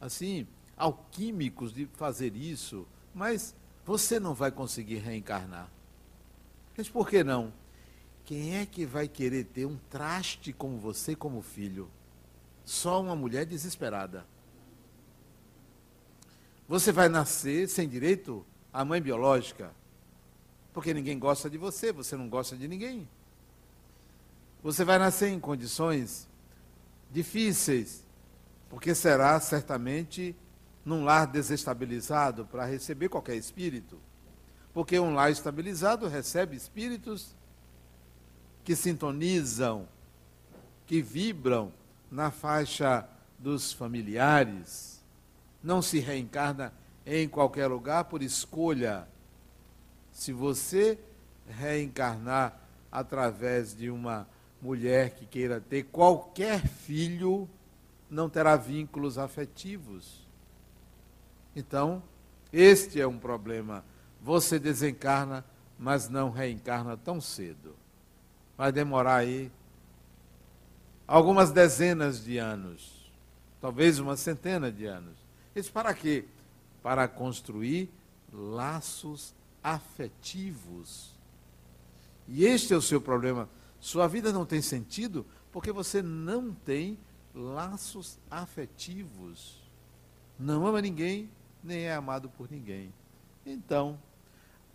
Assim, 0.00 0.46
alquímicos 0.74 1.70
de 1.70 1.84
fazer 1.84 2.34
isso, 2.34 2.88
mas 3.14 3.54
você 3.84 4.18
não 4.18 4.32
vai 4.32 4.50
conseguir 4.50 4.96
reencarnar. 4.96 5.70
Mas 6.74 6.88
por 6.88 7.06
que 7.06 7.22
não? 7.22 7.52
Quem 8.26 8.56
é 8.56 8.66
que 8.66 8.84
vai 8.84 9.06
querer 9.06 9.44
ter 9.44 9.66
um 9.66 9.78
traste 9.88 10.52
como 10.52 10.76
você 10.78 11.14
como 11.14 11.40
filho? 11.40 11.88
Só 12.64 13.00
uma 13.00 13.14
mulher 13.14 13.46
desesperada. 13.46 14.26
Você 16.68 16.90
vai 16.90 17.08
nascer 17.08 17.68
sem 17.68 17.88
direito 17.88 18.44
à 18.72 18.84
mãe 18.84 19.00
biológica, 19.00 19.72
porque 20.74 20.92
ninguém 20.92 21.16
gosta 21.16 21.48
de 21.48 21.56
você, 21.56 21.92
você 21.92 22.16
não 22.16 22.28
gosta 22.28 22.56
de 22.56 22.66
ninguém. 22.66 23.08
Você 24.60 24.84
vai 24.84 24.98
nascer 24.98 25.28
em 25.28 25.38
condições 25.38 26.26
difíceis, 27.12 28.04
porque 28.68 28.92
será 28.92 29.38
certamente 29.38 30.34
num 30.84 31.04
lar 31.04 31.28
desestabilizado 31.28 32.44
para 32.44 32.64
receber 32.64 33.08
qualquer 33.08 33.36
espírito. 33.36 34.00
Porque 34.74 34.98
um 34.98 35.14
lar 35.14 35.30
estabilizado 35.30 36.08
recebe 36.08 36.56
espíritos 36.56 37.35
que 38.66 38.76
sintonizam, 38.76 39.88
que 40.86 41.00
vibram 41.00 41.72
na 42.10 42.30
faixa 42.30 43.08
dos 43.38 43.72
familiares. 43.72 45.02
Não 45.62 45.80
se 45.80 45.98
reencarna 45.98 46.74
em 47.06 47.26
qualquer 47.26 47.68
lugar 47.68 48.04
por 48.04 48.22
escolha. 48.22 49.08
Se 50.12 50.34
você 50.34 50.98
reencarnar 51.48 52.60
através 52.92 53.74
de 53.74 53.88
uma 53.88 54.28
mulher 54.60 55.14
que 55.14 55.24
queira 55.24 55.62
ter 55.62 55.84
qualquer 55.84 56.60
filho, 56.66 57.48
não 58.10 58.28
terá 58.28 58.54
vínculos 58.54 59.16
afetivos 59.16 60.26
então, 61.56 62.02
este 62.52 63.00
é 63.00 63.06
um 63.06 63.18
problema. 63.18 63.82
Você 64.20 64.58
desencarna, 64.58 65.42
mas 65.78 66.06
não 66.06 66.30
reencarna 66.30 66.98
tão 66.98 67.18
cedo. 67.18 67.74
Vai 68.56 68.72
demorar 68.72 69.16
aí 69.16 69.50
algumas 71.06 71.50
dezenas 71.52 72.24
de 72.24 72.38
anos, 72.38 73.12
talvez 73.60 73.98
uma 73.98 74.16
centena 74.16 74.72
de 74.72 74.86
anos. 74.86 75.16
Isso 75.54 75.72
para 75.72 75.92
quê? 75.94 76.24
Para 76.82 77.06
construir 77.06 77.90
laços 78.32 79.34
afetivos. 79.62 81.16
E 82.28 82.44
este 82.44 82.72
é 82.72 82.76
o 82.76 82.82
seu 82.82 83.00
problema. 83.00 83.48
Sua 83.80 84.06
vida 84.06 84.32
não 84.32 84.44
tem 84.44 84.60
sentido 84.60 85.24
porque 85.52 85.70
você 85.70 86.02
não 86.02 86.52
tem 86.52 86.98
laços 87.34 88.18
afetivos. 88.30 89.62
não 90.38 90.66
ama 90.66 90.80
ninguém, 90.80 91.30
nem 91.62 91.84
é 91.84 91.94
amado 91.94 92.28
por 92.28 92.50
ninguém. 92.50 92.92
Então, 93.44 93.98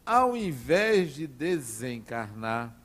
ao 0.06 0.36
invés 0.36 1.13
de 1.13 1.28
desencarnar, 1.28 2.76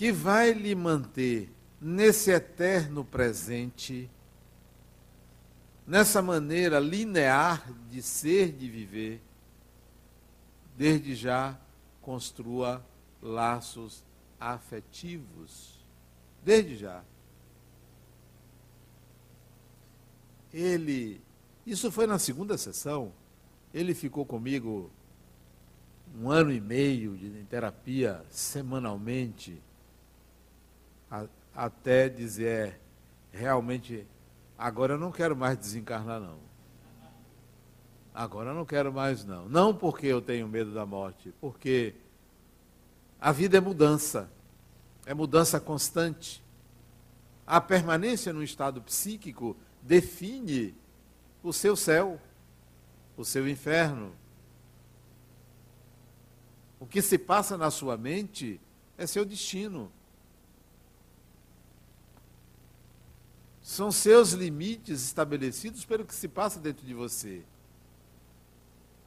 que 0.00 0.10
vai 0.10 0.54
lhe 0.54 0.74
manter 0.74 1.52
nesse 1.78 2.30
eterno 2.30 3.04
presente, 3.04 4.08
nessa 5.86 6.22
maneira 6.22 6.80
linear 6.80 7.70
de 7.90 8.00
ser, 8.00 8.50
de 8.50 8.66
viver, 8.66 9.20
desde 10.74 11.14
já 11.14 11.54
construa 12.00 12.82
laços 13.20 14.02
afetivos. 14.40 15.84
Desde 16.42 16.78
já. 16.78 17.04
Ele, 20.50 21.20
isso 21.66 21.92
foi 21.92 22.06
na 22.06 22.18
segunda 22.18 22.56
sessão, 22.56 23.12
ele 23.74 23.92
ficou 23.92 24.24
comigo 24.24 24.90
um 26.18 26.30
ano 26.30 26.50
e 26.50 26.58
meio 26.58 27.18
de 27.18 27.28
terapia 27.50 28.24
semanalmente, 28.30 29.60
até 31.54 32.08
dizer, 32.08 32.68
é, 32.68 32.80
realmente, 33.32 34.06
agora 34.56 34.94
eu 34.94 34.98
não 34.98 35.10
quero 35.10 35.36
mais 35.36 35.56
desencarnar 35.56 36.20
não. 36.20 36.38
Agora 38.14 38.50
eu 38.50 38.54
não 38.54 38.64
quero 38.64 38.92
mais 38.92 39.24
não. 39.24 39.48
Não 39.48 39.74
porque 39.74 40.06
eu 40.06 40.20
tenho 40.20 40.48
medo 40.48 40.72
da 40.72 40.84
morte, 40.84 41.32
porque 41.40 41.94
a 43.20 43.32
vida 43.32 43.58
é 43.58 43.60
mudança, 43.60 44.30
é 45.04 45.14
mudança 45.14 45.60
constante. 45.60 46.42
A 47.46 47.60
permanência 47.60 48.32
no 48.32 48.42
estado 48.42 48.80
psíquico 48.82 49.56
define 49.82 50.74
o 51.42 51.52
seu 51.52 51.74
céu, 51.76 52.20
o 53.16 53.24
seu 53.24 53.48
inferno. 53.48 54.12
O 56.78 56.86
que 56.86 57.02
se 57.02 57.18
passa 57.18 57.58
na 57.58 57.70
sua 57.70 57.96
mente 57.96 58.60
é 58.96 59.06
seu 59.06 59.24
destino. 59.24 59.92
São 63.70 63.92
seus 63.92 64.32
limites 64.32 65.00
estabelecidos 65.04 65.84
pelo 65.84 66.04
que 66.04 66.12
se 66.12 66.26
passa 66.26 66.58
dentro 66.58 66.84
de 66.84 66.92
você. 66.92 67.44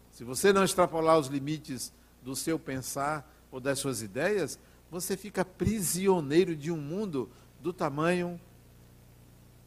Se 0.09 0.23
você 0.23 0.53
não 0.53 0.63
extrapolar 0.63 1.19
os 1.19 1.27
limites 1.27 1.91
do 2.21 2.33
seu 2.33 2.57
pensar 2.57 3.29
ou 3.51 3.59
das 3.59 3.79
suas 3.79 4.01
ideias, 4.01 4.57
você 4.89 5.17
fica 5.17 5.43
prisioneiro 5.43 6.55
de 6.55 6.71
um 6.71 6.77
mundo 6.77 7.29
do 7.59 7.73
tamanho 7.73 8.39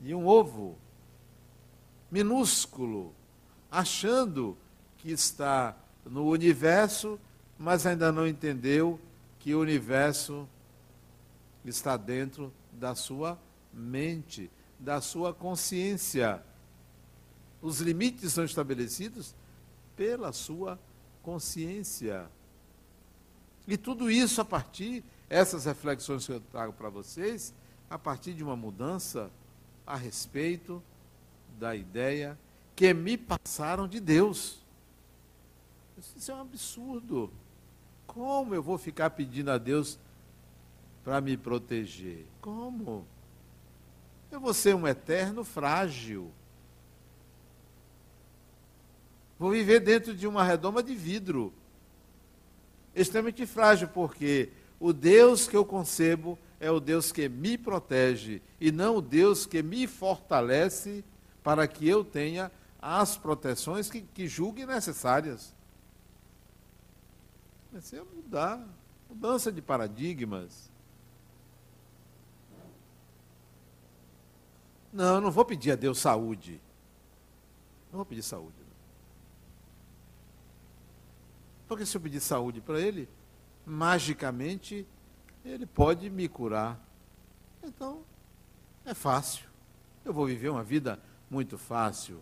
de 0.00 0.14
um 0.14 0.26
ovo 0.26 0.78
minúsculo, 2.11 3.12
achando 3.70 4.56
que 4.96 5.12
está 5.12 5.76
no 6.06 6.24
universo, 6.26 7.20
mas 7.59 7.85
ainda 7.85 8.11
não 8.11 8.26
entendeu 8.26 8.98
que 9.40 9.54
o 9.54 9.61
universo 9.61 10.48
está 11.66 11.98
dentro 11.98 12.50
da 12.72 12.94
sua 12.94 13.38
mente, 13.70 14.50
da 14.79 15.01
sua 15.01 15.33
consciência. 15.33 16.43
Os 17.61 17.81
limites 17.81 18.33
são 18.33 18.45
estabelecidos 18.45 19.35
pela 19.97 20.33
sua 20.33 20.79
consciência. 21.23 22.31
E 23.67 23.77
tudo 23.77 24.11
isso 24.11 24.41
a 24.41 24.45
partir, 24.45 25.03
essas 25.29 25.65
reflexões 25.65 26.27
que 26.27 26.33
eu 26.33 26.41
trago 26.41 26.73
para 26.73 26.89
vocês, 26.89 27.53
a 27.91 27.99
partir 27.99 28.35
de 28.35 28.45
uma 28.45 28.57
mudança 28.57 29.31
a 29.87 29.97
respeito 29.97 30.83
da 31.59 31.75
ideia 31.75 32.39
que 32.75 32.93
me 32.93 33.17
passaram 33.17 33.89
de 33.89 33.99
Deus. 33.99 34.59
Isso 36.17 36.31
é 36.31 36.35
um 36.35 36.43
absurdo. 36.43 37.33
Como 38.07 38.55
eu 38.55 38.62
vou 38.62 38.77
ficar 38.77 39.11
pedindo 39.11 39.51
a 39.51 39.59
Deus 39.59 39.99
para 41.03 41.21
me 41.21 41.37
proteger? 41.37 42.27
Como? 42.41 43.07
Eu 44.31 44.41
vou 44.41 44.53
ser 44.53 44.75
um 44.75 44.87
eterno 44.87 45.45
frágil. 45.45 46.33
Vou 49.39 49.51
viver 49.51 49.81
dentro 49.81 50.15
de 50.15 50.27
uma 50.27 50.43
redoma 50.43 50.83
de 50.83 50.95
vidro. 50.95 51.53
Extremamente 52.95 53.45
frágil, 53.47 53.89
porque 53.89 54.51
o 54.81 54.93
Deus 54.93 55.47
que 55.47 55.57
eu 55.57 55.65
concebo 55.65 56.39
é 56.59 56.71
o 56.71 56.81
Deus 56.81 57.12
que 57.12 57.29
me 57.29 57.59
protege 57.59 58.41
e 58.61 58.73
não 58.73 58.97
o 58.97 59.03
Deus 59.03 59.45
que 59.45 59.62
me 59.62 59.87
fortalece 59.87 61.05
para 61.43 61.67
que 61.69 61.87
eu 61.87 62.05
tenha 62.05 62.51
as 62.81 63.17
proteções 63.17 63.91
que, 63.91 64.01
que 64.01 64.27
julgue 64.27 64.65
necessárias. 64.65 65.55
Comecei 67.69 67.99
a 67.99 68.05
mudar, 68.05 68.67
mudança 69.09 69.53
de 69.53 69.61
paradigmas. 69.61 70.71
Não, 74.96 75.20
não 75.20 75.30
vou 75.30 75.44
pedir 75.44 75.72
a 75.72 75.76
Deus 75.76 75.98
saúde. 75.98 76.59
Não 77.92 77.98
vou 77.98 78.06
pedir 78.06 78.22
saúde. 78.22 78.54
Porque 81.68 81.85
se 81.85 81.94
eu 81.94 82.00
pedir 82.00 82.18
saúde 82.18 82.62
para 82.62 82.80
ele, 82.80 83.06
magicamente 83.66 84.87
ele 85.44 85.66
pode 85.66 86.09
me 86.09 86.26
curar. 86.28 86.80
Então, 87.62 88.00
é 88.87 88.94
fácil. 88.94 89.46
Eu 90.02 90.14
vou 90.14 90.24
viver 90.24 90.48
uma 90.48 90.64
vida 90.64 90.98
muito 91.30 91.59
fácil. 91.59 92.20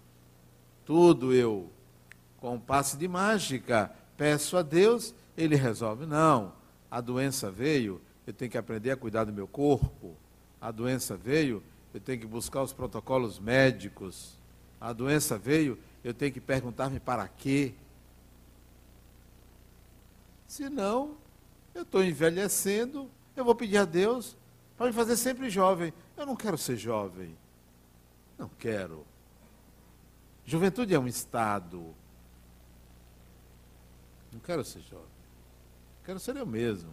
Tudo 0.85 1.33
eu, 1.33 1.71
com 2.39 2.57
um 2.57 2.61
passe 2.61 2.97
de 2.97 3.07
mágica, 3.07 3.95
peço 4.17 4.57
a 4.57 4.63
Deus, 4.63 5.15
ele 5.37 5.55
resolve. 5.55 6.07
Não, 6.07 6.53
a 6.91 7.01
doença 7.01 7.53
veio, 7.53 8.03
eu 8.27 8.33
tenho 8.33 8.51
que 8.51 8.59
aprender 8.59 8.91
a 8.91 8.97
cuidar 8.97 9.23
do 9.23 9.33
meu 9.33 9.47
corpo. 9.47 10.17
A 10.61 10.73
doença 10.73 11.17
veio, 11.17 11.63
eu 11.95 12.01
tenho 12.01 12.21
que 12.21 12.27
buscar 12.27 12.61
os 12.61 12.73
protocolos 12.73 13.39
médicos. 13.39 14.37
A 14.81 14.93
doença 14.93 15.39
veio, 15.39 15.79
eu 16.03 16.13
tenho 16.13 16.33
que 16.33 16.41
perguntar-me 16.41 16.99
para 16.99 17.27
quê. 17.29 17.73
Senão, 20.49 21.17
eu 21.73 21.83
estou 21.83 22.03
envelhecendo, 22.03 23.09
eu 23.37 23.45
vou 23.45 23.55
pedir 23.55 23.79
a 23.79 23.85
Deus 23.85 24.37
para 24.77 24.87
me 24.87 24.93
fazer 24.93 25.17
sempre 25.17 25.49
jovem. 25.49 25.95
Eu 26.17 26.27
não 26.27 26.35
quero 26.35 26.59
ser 26.59 26.77
jovem. 26.77 27.37
Não 28.37 28.49
quero. 28.59 29.07
Juventude 30.45 30.95
é 30.95 30.99
um 30.99 31.07
estado. 31.07 31.95
Não 34.33 34.41
quero 34.41 34.65
ser 34.65 34.81
jovem. 34.81 35.07
Quero 36.05 36.19
ser 36.19 36.35
eu 36.35 36.45
mesmo. 36.45 36.93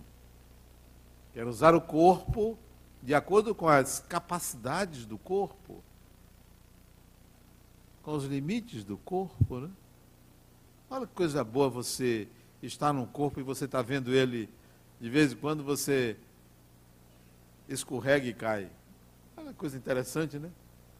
Quero 1.33 1.49
usar 1.49 1.73
o 1.73 1.81
corpo 1.81 2.55
de 3.01 3.15
acordo 3.15 3.55
com 3.55 3.67
as 3.67 3.99
capacidades 3.99 5.05
do 5.05 5.17
corpo, 5.17 5.83
com 8.03 8.15
os 8.15 8.25
limites 8.25 8.83
do 8.83 8.97
corpo, 8.97 9.59
né? 9.59 9.69
Olha 10.89 11.07
que 11.07 11.13
coisa 11.13 11.43
boa 11.43 11.69
você 11.69 12.27
está 12.61 12.93
num 12.93 13.05
corpo 13.05 13.39
e 13.39 13.43
você 13.43 13.65
está 13.65 13.81
vendo 13.81 14.13
ele, 14.13 14.49
de 14.99 15.09
vez 15.09 15.33
em 15.33 15.35
quando 15.35 15.63
você 15.63 16.17
escorrega 17.67 18.27
e 18.27 18.33
cai. 18.33 18.69
Olha 19.35 19.47
que 19.47 19.55
coisa 19.55 19.77
interessante, 19.77 20.37
né? 20.37 20.51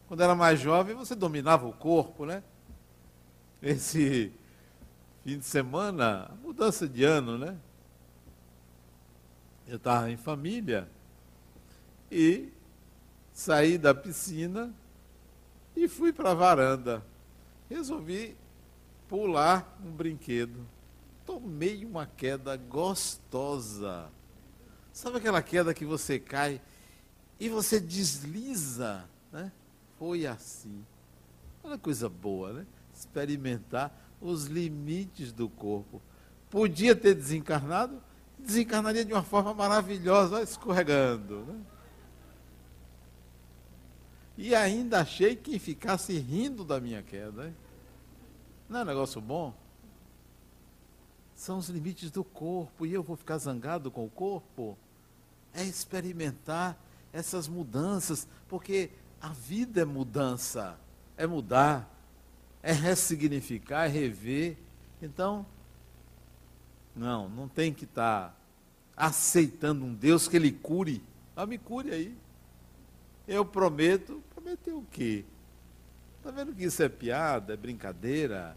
Quando 0.08 0.22
era 0.22 0.34
mais 0.34 0.58
jovem, 0.58 0.94
você 0.94 1.14
dominava 1.14 1.66
o 1.66 1.72
corpo, 1.72 2.26
né? 2.26 2.42
Esse 3.60 4.32
fim 5.22 5.38
de 5.38 5.44
semana, 5.44 6.30
mudança 6.42 6.88
de 6.88 7.04
ano, 7.04 7.38
né? 7.38 7.56
Eu 9.66 9.76
estava 9.76 10.10
em 10.10 10.16
família 10.16 10.88
e 12.12 12.52
saí 13.32 13.78
da 13.78 13.94
piscina 13.94 14.72
e 15.74 15.88
fui 15.88 16.12
para 16.12 16.30
a 16.32 16.34
varanda. 16.34 17.02
Resolvi 17.68 18.36
pular 19.08 19.78
um 19.84 19.90
brinquedo 19.90 20.66
tomei 21.24 21.84
uma 21.84 22.06
queda 22.06 22.56
gostosa. 22.56 24.10
Sabe 24.92 25.16
aquela 25.18 25.42
queda 25.42 25.72
que 25.72 25.84
você 25.84 26.18
cai 26.18 26.60
e 27.40 27.48
você 27.48 27.80
desliza, 27.80 29.04
né? 29.32 29.50
Foi 29.98 30.26
assim. 30.26 30.84
Olha 31.62 31.78
coisa 31.78 32.08
boa, 32.08 32.52
né? 32.52 32.66
Experimentar 32.94 33.96
os 34.20 34.44
limites 34.44 35.32
do 35.32 35.48
corpo. 35.48 36.02
Podia 36.50 36.94
ter 36.94 37.14
desencarnado, 37.14 38.02
desencarnaria 38.38 39.04
de 39.04 39.12
uma 39.12 39.22
forma 39.22 39.54
maravilhosa, 39.54 40.42
escorregando. 40.42 41.40
Né? 41.46 41.60
E 44.42 44.56
ainda 44.56 45.02
achei 45.02 45.36
que 45.36 45.56
ficasse 45.56 46.18
rindo 46.18 46.64
da 46.64 46.80
minha 46.80 47.00
queda. 47.00 47.54
Não 48.68 48.80
é 48.80 48.82
um 48.82 48.86
negócio 48.86 49.20
bom? 49.20 49.54
São 51.32 51.58
os 51.58 51.68
limites 51.68 52.10
do 52.10 52.24
corpo. 52.24 52.84
E 52.84 52.92
eu 52.92 53.04
vou 53.04 53.14
ficar 53.14 53.38
zangado 53.38 53.88
com 53.88 54.04
o 54.04 54.10
corpo? 54.10 54.76
É 55.54 55.62
experimentar 55.62 56.76
essas 57.12 57.46
mudanças, 57.46 58.26
porque 58.48 58.90
A 59.20 59.28
vida 59.28 59.82
é 59.82 59.84
mudança, 59.84 60.76
é 61.16 61.24
mudar, 61.24 61.88
é 62.60 62.72
ressignificar, 62.72 63.84
é 63.84 63.88
rever. 63.88 64.58
Então, 65.00 65.46
não, 66.96 67.28
não 67.28 67.46
tem 67.46 67.72
que 67.72 67.84
estar 67.84 68.30
tá 68.30 68.36
aceitando 68.96 69.84
um 69.84 69.94
Deus 69.94 70.26
que 70.26 70.34
ele 70.34 70.50
cure. 70.50 71.00
Ah, 71.36 71.46
me 71.46 71.56
cure 71.56 71.92
aí. 71.92 72.18
Eu 73.28 73.44
prometo. 73.44 74.20
Prometer 74.42 74.72
o 74.72 74.82
quê? 74.90 75.24
Está 76.18 76.32
vendo 76.32 76.52
que 76.52 76.64
isso 76.64 76.82
é 76.82 76.88
piada, 76.88 77.54
é 77.54 77.56
brincadeira? 77.56 78.56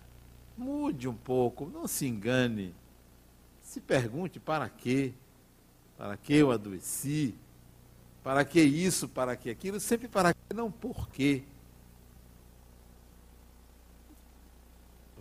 Mude 0.58 1.08
um 1.08 1.14
pouco, 1.14 1.68
não 1.68 1.88
se 1.88 2.08
engane. 2.08 2.74
Se 3.62 3.80
pergunte 3.80 4.40
para 4.40 4.68
quê? 4.68 5.14
Para 5.96 6.18
que 6.18 6.34
eu 6.34 6.52
adoeci? 6.52 7.36
Para 8.24 8.44
que 8.44 8.62
isso, 8.62 9.08
para 9.08 9.36
que 9.36 9.50
aquilo? 9.50 9.80
Sempre 9.80 10.08
para 10.08 10.34
que, 10.34 10.56
não 10.56 10.72
por 10.72 11.08
quê. 11.10 11.44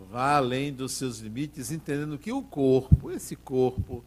Vá 0.09 0.35
além 0.37 0.73
dos 0.73 0.93
seus 0.93 1.19
limites, 1.19 1.71
entendendo 1.71 2.17
que 2.17 2.31
o 2.31 2.41
corpo, 2.41 3.11
esse 3.11 3.35
corpo, 3.35 4.03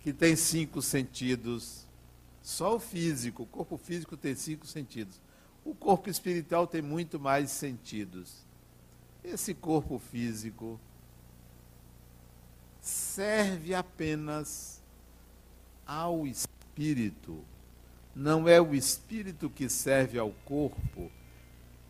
que 0.00 0.12
tem 0.12 0.34
cinco 0.34 0.82
sentidos, 0.82 1.85
só 2.46 2.76
o 2.76 2.78
físico, 2.78 3.42
o 3.42 3.46
corpo 3.46 3.76
físico 3.76 4.16
tem 4.16 4.32
cinco 4.36 4.68
sentidos. 4.68 5.20
O 5.64 5.74
corpo 5.74 6.08
espiritual 6.08 6.64
tem 6.64 6.80
muito 6.80 7.18
mais 7.18 7.50
sentidos. 7.50 8.36
Esse 9.24 9.52
corpo 9.52 9.98
físico 9.98 10.78
serve 12.80 13.74
apenas 13.74 14.80
ao 15.84 16.24
espírito. 16.24 17.42
Não 18.14 18.46
é 18.48 18.60
o 18.60 18.76
espírito 18.76 19.50
que 19.50 19.68
serve 19.68 20.16
ao 20.16 20.30
corpo, 20.44 21.10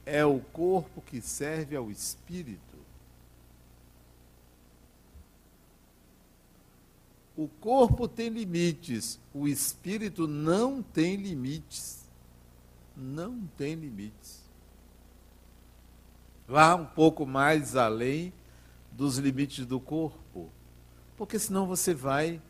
é 0.07 0.25
o 0.25 0.41
corpo 0.41 1.03
que 1.03 1.21
serve 1.21 1.77
ao 1.77 1.91
espírito. 1.91 2.66
O 7.37 7.49
corpo 7.49 8.09
tem 8.09 8.31
limites, 8.31 9.21
o 9.35 9.47
espírito 9.47 10.27
não 10.27 10.83
tem 10.83 11.17
limites. 11.17 12.07
Não 12.97 13.47
tem 13.59 13.75
limites. 13.75 14.41
Vá 16.49 16.75
um 16.75 16.87
pouco 16.87 17.27
mais 17.27 17.77
além 17.77 18.33
dos 18.91 19.19
limites 19.19 19.67
do 19.67 19.79
corpo, 19.79 20.51
porque 21.17 21.39
senão 21.39 21.67
você 21.67 21.93
vai 21.93 22.41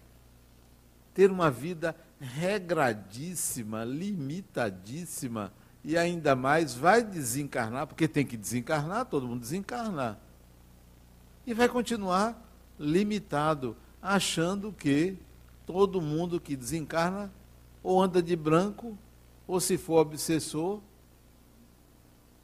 ter 1.12 1.31
uma 1.31 1.51
vida 1.51 1.96
regradíssima, 2.20 3.85
limitadíssima, 3.85 5.53
e 5.83 5.96
ainda 5.96 6.37
mais 6.37 6.75
vai 6.75 7.03
desencarnar, 7.03 7.87
porque 7.87 8.07
tem 8.07 8.25
que 8.25 8.37
desencarnar, 8.37 9.07
todo 9.07 9.27
mundo 9.27 9.40
desencarna. 9.40 10.18
E 11.46 11.55
vai 11.55 11.68
continuar 11.68 12.40
limitado, 12.79 13.77
achando 14.14 14.72
que 14.72 15.16
todo 15.66 16.00
mundo 16.00 16.40
que 16.40 16.54
desencarna 16.56 17.32
ou 17.82 18.00
anda 18.02 18.22
de 18.22 18.34
branco, 18.36 18.96
ou 19.46 19.60
se 19.60 19.76
for 19.76 19.98
obsessor, 19.98 20.80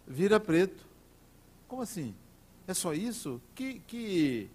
vira 0.07 0.38
preto. 0.38 0.87
Como 1.66 1.83
assim? 1.83 2.14
É 2.66 2.75
só 2.75 2.92
isso? 2.92 3.40
Que, 3.55 3.81
que, 3.81 4.51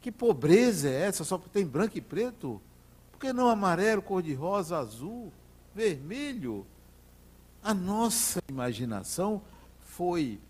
que 0.00 0.12
pobreza 0.12 0.88
é 0.88 1.02
essa? 1.02 1.24
Só 1.24 1.38
tem 1.38 1.66
branco 1.66 1.96
e 1.96 2.00
preto? 2.00 2.60
que 3.22 3.32
não 3.32 3.48
amarelo, 3.48 4.02
cor-de-rosa, 4.02 4.76
azul, 4.76 5.32
vermelho? 5.72 6.66
A 7.62 7.72
nossa 7.72 8.42
imaginação 8.48 9.40
foi 9.78 10.40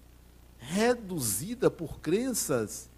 reduzida 0.56 1.70
por 1.70 2.00
crenças 2.00 2.88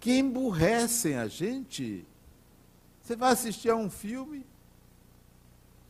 que 0.00 0.18
emburrecem 0.18 1.16
a 1.16 1.28
gente. 1.28 2.04
Você 3.02 3.14
vai 3.14 3.32
assistir 3.32 3.68
a 3.68 3.76
um 3.76 3.90
filme, 3.90 4.46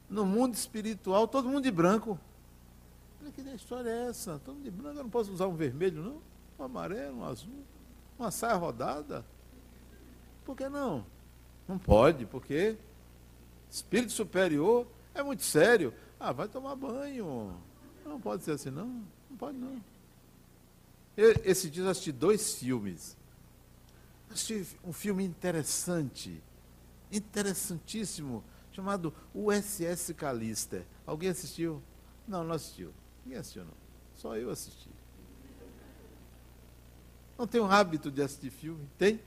no 0.08 0.26
mundo 0.26 0.54
espiritual, 0.54 1.28
todo 1.28 1.48
mundo 1.48 1.62
de 1.62 1.70
branco. 1.70 2.18
Que 3.34 3.42
história 3.54 3.88
é 3.88 4.08
essa? 4.08 4.40
Todo 4.44 4.56
mundo 4.56 4.64
de 4.64 4.70
branco, 4.70 4.98
eu 4.98 5.02
não 5.04 5.10
posso 5.10 5.32
usar 5.32 5.46
um 5.46 5.54
vermelho, 5.54 6.02
não? 6.02 6.18
Um 6.58 6.64
amarelo, 6.64 7.18
um 7.18 7.24
azul, 7.24 7.62
uma 8.18 8.30
saia 8.30 8.54
rodada. 8.54 9.24
Por 10.44 10.56
que 10.56 10.68
não? 10.68 11.06
Não 11.68 11.78
pode, 11.78 12.26
porque 12.26 12.76
espírito 13.70 14.10
superior 14.10 14.86
é 15.14 15.22
muito 15.22 15.44
sério. 15.44 15.94
Ah, 16.18 16.32
vai 16.32 16.48
tomar 16.48 16.74
banho. 16.74 17.54
Não 18.04 18.20
pode 18.20 18.42
ser 18.42 18.52
assim, 18.52 18.70
não. 18.70 19.04
Não 19.30 19.36
pode, 19.38 19.56
não. 19.56 19.80
esse 21.16 21.70
dia 21.70 21.84
eu 21.84 21.88
assisti 21.88 22.10
dois 22.10 22.56
filmes. 22.56 23.16
Assisti 24.30 24.78
um 24.84 24.92
filme 24.92 25.24
interessante, 25.24 26.40
interessantíssimo, 27.10 28.44
chamado 28.70 29.12
USS 29.34 30.14
Callister. 30.14 30.86
Alguém 31.04 31.30
assistiu? 31.30 31.82
Não, 32.28 32.44
não 32.44 32.54
assistiu. 32.54 32.94
Ninguém 33.24 33.40
assistiu, 33.40 33.64
não. 33.64 33.74
Só 34.14 34.36
eu 34.36 34.50
assisti. 34.50 34.88
Não 37.36 37.46
tem 37.46 37.60
o 37.60 37.64
hábito 37.64 38.10
de 38.10 38.22
assistir 38.22 38.50
filme? 38.50 38.88
Tem? 38.96 39.20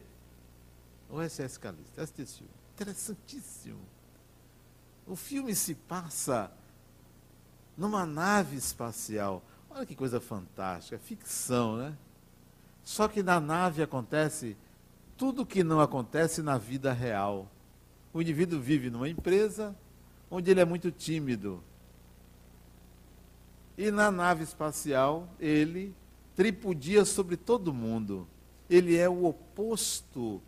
O 1.09 1.21
SS 1.21 1.59
Calista. 1.59 2.01
Assiste 2.01 2.21
esse 2.21 2.37
filme. 2.37 2.53
Interessantíssimo. 2.75 3.79
O 5.05 5.15
filme 5.15 5.53
se 5.53 5.75
passa 5.75 6.51
numa 7.75 8.05
nave 8.05 8.55
espacial. 8.55 9.43
Olha 9.69 9.85
que 9.85 9.95
coisa 9.95 10.21
fantástica. 10.21 10.97
Ficção, 10.97 11.75
né? 11.75 11.97
Só 12.83 13.07
que 13.07 13.23
na 13.23 13.39
nave 13.39 13.81
acontece 13.81 14.55
tudo 15.23 15.45
que 15.45 15.63
não 15.63 15.79
acontece 15.79 16.41
na 16.41 16.57
vida 16.57 16.91
real. 16.91 17.49
O 18.13 18.21
indivíduo 18.21 18.59
vive 18.59 18.89
numa 18.89 19.07
empresa 19.07 19.73
onde 20.29 20.51
ele 20.51 20.59
é 20.59 20.65
muito 20.65 20.91
tímido. 20.91 21.63
E 23.77 23.89
na 23.89 24.11
nave 24.11 24.43
espacial, 24.43 25.29
ele 25.39 25.95
tripudia 26.35 27.05
sobre 27.05 27.37
todo 27.37 27.73
mundo. 27.73 28.27
Ele 28.69 28.97
é 28.97 29.07
o 29.07 29.23
oposto 29.23 30.41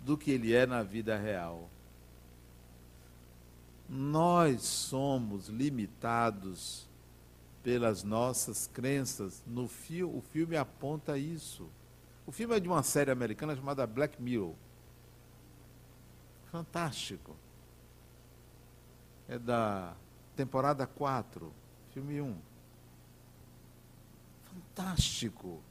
do 0.00 0.16
que 0.16 0.30
ele 0.30 0.54
é 0.54 0.64
na 0.64 0.82
vida 0.82 1.14
real. 1.18 1.68
Nós 3.86 4.62
somos 4.62 5.48
limitados 5.48 6.88
pelas 7.62 8.02
nossas 8.02 8.66
crenças. 8.66 9.42
No 9.46 9.68
fi 9.68 10.02
o 10.02 10.22
filme 10.32 10.56
aponta 10.56 11.18
isso. 11.18 11.68
O 12.26 12.32
filme 12.32 12.56
é 12.56 12.60
de 12.60 12.68
uma 12.68 12.82
série 12.82 13.10
americana 13.10 13.54
chamada 13.54 13.86
Black 13.86 14.20
Mirror. 14.20 14.54
Fantástico. 16.50 17.36
É 19.28 19.38
da 19.38 19.94
temporada 20.34 20.86
4, 20.86 21.52
filme 21.92 22.20
1. 22.20 22.36
Fantástico. 24.52 25.62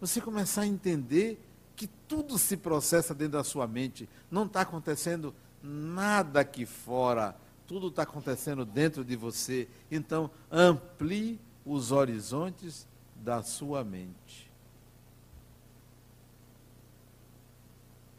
Você 0.00 0.20
começar 0.20 0.62
a 0.62 0.66
entender 0.66 1.42
que 1.74 1.86
tudo 1.86 2.38
se 2.38 2.56
processa 2.56 3.14
dentro 3.14 3.38
da 3.38 3.44
sua 3.44 3.66
mente. 3.66 4.08
Não 4.30 4.44
está 4.44 4.60
acontecendo 4.62 5.34
nada 5.62 6.40
aqui 6.40 6.66
fora. 6.66 7.36
Tudo 7.66 7.88
está 7.88 8.02
acontecendo 8.02 8.64
dentro 8.64 9.04
de 9.04 9.16
você. 9.16 9.68
Então, 9.90 10.30
amplie 10.50 11.40
os 11.64 11.90
horizontes 11.90 12.86
da 13.22 13.42
sua 13.42 13.84
mente. 13.84 14.50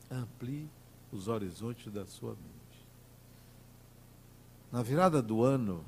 Amplie 0.10 0.69
os 1.12 1.27
horizontes 1.27 1.91
da 1.91 2.05
sua 2.05 2.31
mente. 2.31 2.88
Na 4.71 4.81
virada 4.81 5.21
do 5.21 5.43
ano, 5.43 5.86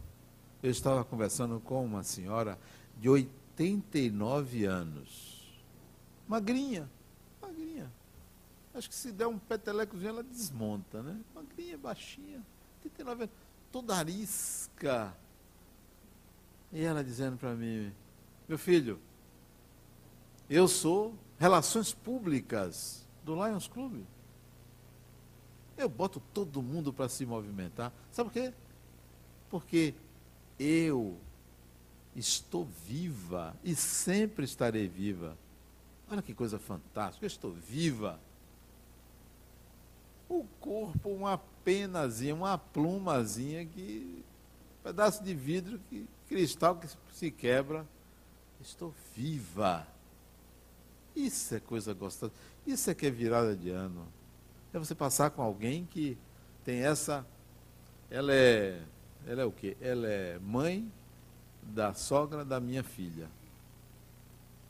eu 0.63 0.71
estava 0.71 1.03
conversando 1.03 1.59
com 1.59 1.83
uma 1.83 2.03
senhora 2.03 2.57
de 2.97 3.09
89 3.09 4.65
anos, 4.65 5.63
magrinha, 6.27 6.89
magrinha. 7.41 7.91
Acho 8.73 8.89
que 8.89 8.95
se 8.95 9.11
der 9.11 9.27
um 9.27 9.37
petelecozinho, 9.37 10.09
ela 10.09 10.23
desmonta, 10.23 11.01
né? 11.01 11.19
Magrinha, 11.33 11.77
baixinha, 11.77 12.45
39 12.81 13.23
anos, 13.23 13.35
toda 13.71 13.95
arisca. 13.95 15.15
E 16.71 16.81
ela 16.81 17.03
dizendo 17.03 17.37
para 17.37 17.53
mim, 17.55 17.91
meu 18.49 18.57
filho, 18.57 18.99
eu 20.49 20.67
sou 20.67 21.15
relações 21.37 21.93
públicas 21.93 23.07
do 23.23 23.33
Lions 23.35 23.67
Club. 23.67 24.03
Eu 25.77 25.87
boto 25.87 26.21
todo 26.33 26.61
mundo 26.61 26.91
para 26.91 27.07
se 27.07 27.25
movimentar. 27.25 27.93
Sabe 28.11 28.29
por 28.29 28.33
quê? 28.33 28.53
Porque 29.49 29.93
eu 30.59 31.17
estou 32.13 32.67
viva 32.85 33.55
e 33.63 33.73
sempre 33.73 34.43
estarei 34.43 34.89
viva 34.89 35.37
Olha 36.11 36.23
que 36.23 36.33
coisa 36.33 36.57
fantástica, 36.57 37.23
eu 37.23 37.27
estou 37.27 37.51
viva. 37.51 38.19
O 40.27 40.43
corpo, 40.59 41.09
uma 41.09 41.37
penazinha, 41.63 42.33
uma 42.33 42.57
plumazinha 42.57 43.65
que. 43.65 44.23
Um 44.79 44.83
pedaço 44.83 45.23
de 45.23 45.35
vidro, 45.35 45.79
que, 45.89 46.07
cristal 46.27 46.77
que 46.77 46.87
se 47.13 47.29
quebra. 47.29 47.85
Estou 48.61 48.93
viva. 49.15 49.87
Isso 51.15 51.55
é 51.55 51.59
coisa 51.59 51.93
gostosa. 51.93 52.31
Isso 52.65 52.89
é 52.89 52.93
que 52.93 53.05
é 53.05 53.09
virada 53.09 53.55
de 53.55 53.69
ano. 53.69 54.07
É 54.73 54.79
você 54.79 54.93
passar 54.93 55.31
com 55.31 55.41
alguém 55.41 55.87
que 55.89 56.17
tem 56.63 56.81
essa. 56.81 57.25
Ela 58.09 58.33
é. 58.33 58.81
Ela 59.25 59.41
é 59.41 59.45
o 59.45 59.51
quê? 59.51 59.75
Ela 59.81 60.07
é 60.07 60.39
mãe 60.39 60.91
da 61.61 61.93
sogra 61.93 62.45
da 62.45 62.59
minha 62.59 62.83
filha. 62.83 63.29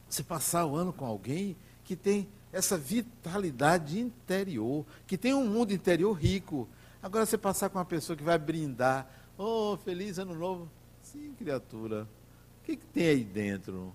Você 0.10 0.24
passar 0.24 0.66
o 0.66 0.76
ano 0.76 0.92
com 0.92 1.06
alguém 1.06 1.56
que 1.84 1.96
tem 1.96 2.28
essa 2.52 2.78
vitalidade 2.78 4.00
interior, 4.00 4.86
que 5.06 5.18
tem 5.18 5.34
um 5.34 5.48
mundo 5.48 5.72
interior 5.72 6.14
rico. 6.14 6.68
Agora 7.02 7.26
você 7.26 7.38
passar 7.38 7.70
com 7.70 7.78
uma 7.78 7.86
pessoa 7.86 8.18
que 8.18 8.24
vai 8.24 8.38
brindar, 8.38 9.08
oh, 9.38 9.78
feliz 9.84 10.18
ano 10.18 10.34
novo. 10.34 10.70
Sim, 11.04 11.34
criatura. 11.38 12.08
Que, 12.70 12.76
que 12.76 12.86
tem 12.86 13.08
aí 13.08 13.24
dentro? 13.24 13.92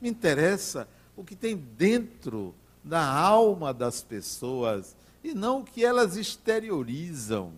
Me 0.00 0.08
interessa 0.08 0.88
o 1.16 1.22
que 1.22 1.36
tem 1.36 1.56
dentro 1.56 2.52
da 2.82 3.04
alma 3.08 3.72
das 3.72 4.02
pessoas 4.02 4.96
e 5.22 5.32
não 5.34 5.60
o 5.60 5.64
que 5.64 5.84
elas 5.84 6.16
exteriorizam. 6.16 7.52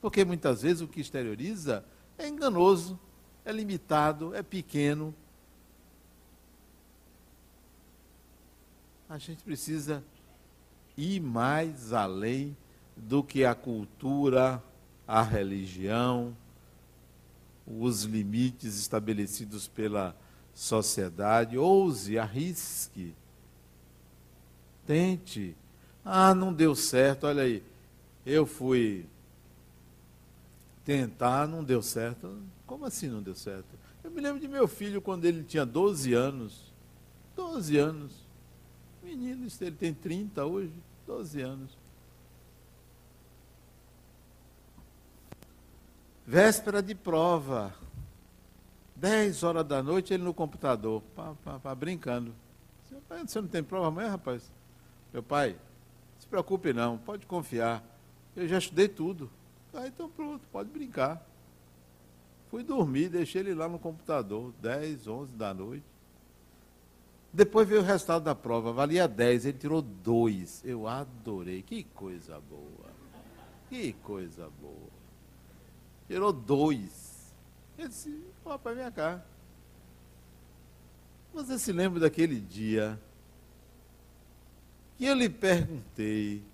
Porque 0.00 0.24
muitas 0.24 0.62
vezes 0.62 0.82
o 0.82 0.86
que 0.86 1.00
exterioriza 1.00 1.84
é 2.16 2.28
enganoso, 2.28 2.96
é 3.44 3.50
limitado, 3.50 4.32
é 4.36 4.42
pequeno. 4.42 5.12
A 9.08 9.18
gente 9.18 9.42
precisa 9.42 10.00
ir 10.96 11.20
mais 11.20 11.92
além 11.92 12.56
do 12.96 13.20
que 13.20 13.44
a 13.44 13.52
cultura, 13.52 14.62
a 15.08 15.22
religião, 15.22 16.36
os 17.66 18.04
limites 18.04 18.78
estabelecidos 18.78 19.66
pela 19.66 20.16
sociedade. 20.54 21.58
Ouse, 21.58 22.18
arrisque. 22.18 23.14
Tente. 24.86 25.56
Ah, 26.04 26.34
não 26.34 26.52
deu 26.52 26.74
certo, 26.74 27.26
olha 27.26 27.42
aí. 27.42 27.62
Eu 28.26 28.46
fui 28.46 29.06
tentar, 30.84 31.48
não 31.48 31.64
deu 31.64 31.82
certo. 31.82 32.38
Como 32.66 32.84
assim 32.84 33.08
não 33.08 33.22
deu 33.22 33.34
certo? 33.34 33.66
Eu 34.02 34.10
me 34.10 34.20
lembro 34.20 34.40
de 34.40 34.48
meu 34.48 34.68
filho 34.68 35.00
quando 35.00 35.24
ele 35.24 35.42
tinha 35.42 35.64
12 35.64 36.12
anos. 36.12 36.72
12 37.34 37.76
anos. 37.78 38.12
Menino, 39.02 39.46
ele 39.60 39.76
tem 39.76 39.92
30 39.92 40.44
hoje, 40.44 40.72
12 41.06 41.40
anos. 41.40 41.83
Véspera 46.26 46.82
de 46.82 46.94
prova. 46.94 47.74
10 48.96 49.42
horas 49.42 49.66
da 49.66 49.82
noite, 49.82 50.14
ele 50.14 50.22
no 50.22 50.32
computador, 50.32 51.02
pá, 51.14 51.34
pá, 51.44 51.58
pá, 51.58 51.74
brincando. 51.74 52.34
Você 53.26 53.40
não 53.40 53.48
tem 53.48 53.62
prova 53.62 53.88
amanhã, 53.88 54.10
rapaz? 54.10 54.50
Meu 55.12 55.22
pai, 55.22 55.50
não 55.50 56.20
se 56.20 56.26
preocupe 56.26 56.72
não, 56.72 56.96
pode 56.96 57.26
confiar. 57.26 57.84
Eu 58.34 58.48
já 58.48 58.58
estudei 58.58 58.88
tudo. 58.88 59.30
Ah, 59.74 59.86
então 59.86 60.08
pronto, 60.08 60.46
pode 60.50 60.70
brincar. 60.70 61.24
Fui 62.50 62.62
dormir, 62.62 63.08
deixei 63.08 63.40
ele 63.40 63.54
lá 63.54 63.68
no 63.68 63.78
computador, 63.78 64.52
10, 64.62 65.06
11 65.06 65.32
da 65.34 65.52
noite. 65.52 65.84
Depois 67.32 67.68
veio 67.68 67.80
o 67.80 67.84
resultado 67.84 68.22
da 68.22 68.34
prova, 68.34 68.72
valia 68.72 69.08
10, 69.08 69.46
ele 69.46 69.58
tirou 69.58 69.82
2. 69.82 70.62
Eu 70.64 70.86
adorei, 70.86 71.62
que 71.62 71.82
coisa 71.82 72.40
boa. 72.48 72.94
Que 73.68 73.92
coisa 73.94 74.48
boa. 74.60 75.03
Tirou 76.06 76.32
2. 76.32 77.34
Ele 77.78 77.88
disse, 77.88 78.24
papai, 78.42 78.74
vem 78.74 78.92
cá. 78.92 79.22
Você 81.32 81.58
se 81.58 81.72
lembra 81.72 82.00
daquele 82.00 82.40
dia 82.40 83.00
que 84.96 85.04
eu 85.04 85.14
lhe 85.14 85.28
perguntei 85.28 86.44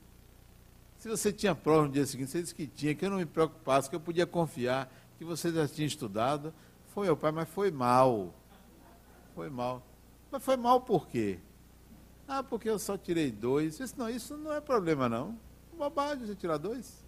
se 0.96 1.08
você 1.08 1.32
tinha 1.32 1.54
prova 1.54 1.86
no 1.86 1.92
dia 1.92 2.04
seguinte? 2.06 2.30
Você 2.30 2.42
disse 2.42 2.54
que 2.54 2.66
tinha, 2.66 2.94
que 2.94 3.04
eu 3.04 3.10
não 3.10 3.16
me 3.18 3.26
preocupasse, 3.26 3.88
que 3.88 3.96
eu 3.96 4.00
podia 4.00 4.26
confiar, 4.26 4.92
que 5.18 5.24
você 5.24 5.50
já 5.50 5.66
tinha 5.66 5.86
estudado. 5.86 6.52
Foi, 6.88 7.06
meu 7.06 7.16
pai, 7.16 7.32
mas 7.32 7.48
foi 7.48 7.70
mal. 7.70 8.34
Foi 9.34 9.48
mal. 9.48 9.82
Mas 10.30 10.42
foi 10.42 10.56
mal 10.56 10.80
por 10.80 11.08
quê? 11.08 11.38
Ah, 12.28 12.42
porque 12.42 12.68
eu 12.68 12.78
só 12.78 12.98
tirei 12.98 13.30
dois. 13.30 13.80
Eu 13.80 13.86
disse, 13.86 13.98
não, 13.98 14.10
isso 14.10 14.36
não 14.36 14.52
é 14.52 14.60
problema 14.60 15.08
não. 15.08 15.38
Bobagem 15.76 16.26
você 16.26 16.34
tirar 16.34 16.58
dois. 16.58 17.02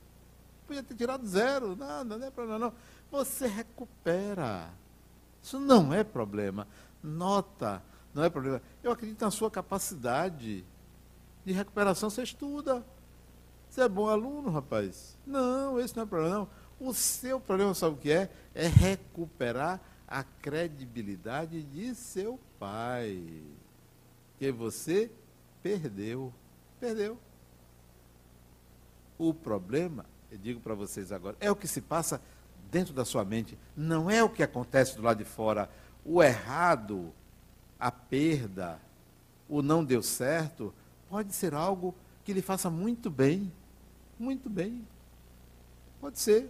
Podia 0.66 0.82
ter 0.82 0.94
tirado 0.94 1.26
zero, 1.26 1.76
nada, 1.76 2.16
não 2.16 2.26
é 2.26 2.30
problema 2.30 2.58
não 2.58 2.72
você 3.12 3.46
recupera. 3.46 4.70
Isso 5.42 5.60
não 5.60 5.92
é 5.92 6.02
problema. 6.02 6.66
Nota, 7.02 7.82
não 8.14 8.24
é 8.24 8.30
problema. 8.30 8.62
Eu 8.82 8.90
acredito 8.90 9.20
na 9.20 9.30
sua 9.30 9.50
capacidade 9.50 10.64
de 11.44 11.52
recuperação. 11.52 12.08
Você 12.08 12.22
estuda. 12.22 12.82
Você 13.68 13.82
é 13.82 13.88
bom 13.88 14.08
aluno, 14.08 14.50
rapaz. 14.50 15.18
Não, 15.26 15.78
esse 15.78 15.94
não 15.94 16.04
é 16.04 16.06
problema, 16.06 16.34
não. 16.34 16.48
O 16.80 16.94
seu 16.94 17.38
problema, 17.38 17.74
sabe 17.74 17.94
o 17.94 17.98
que 17.98 18.10
é? 18.10 18.30
É 18.54 18.66
recuperar 18.66 19.80
a 20.08 20.24
credibilidade 20.24 21.62
de 21.62 21.94
seu 21.94 22.40
pai. 22.58 23.42
Que 24.38 24.50
você 24.50 25.10
perdeu. 25.62 26.32
Perdeu. 26.80 27.18
O 29.18 29.32
problema, 29.34 30.06
eu 30.32 30.38
digo 30.38 30.60
para 30.60 30.74
vocês 30.74 31.12
agora, 31.12 31.36
é 31.38 31.50
o 31.50 31.56
que 31.56 31.68
se 31.68 31.82
passa 31.82 32.18
dentro 32.70 32.94
da 32.94 33.04
sua 33.04 33.22
mente, 33.22 33.58
não 33.76 34.10
é 34.10 34.24
o 34.24 34.30
que 34.30 34.42
acontece 34.42 34.96
do 34.96 35.02
lado 35.02 35.18
de 35.18 35.24
fora. 35.24 35.68
O 36.02 36.22
errado, 36.22 37.12
a 37.78 37.92
perda, 37.92 38.80
o 39.46 39.60
não 39.60 39.84
deu 39.84 40.02
certo, 40.02 40.72
pode 41.10 41.34
ser 41.34 41.52
algo 41.52 41.94
que 42.24 42.32
lhe 42.32 42.40
faça 42.40 42.70
muito 42.70 43.10
bem. 43.10 43.52
Muito 44.18 44.48
bem. 44.48 44.86
Pode 46.00 46.18
ser. 46.18 46.48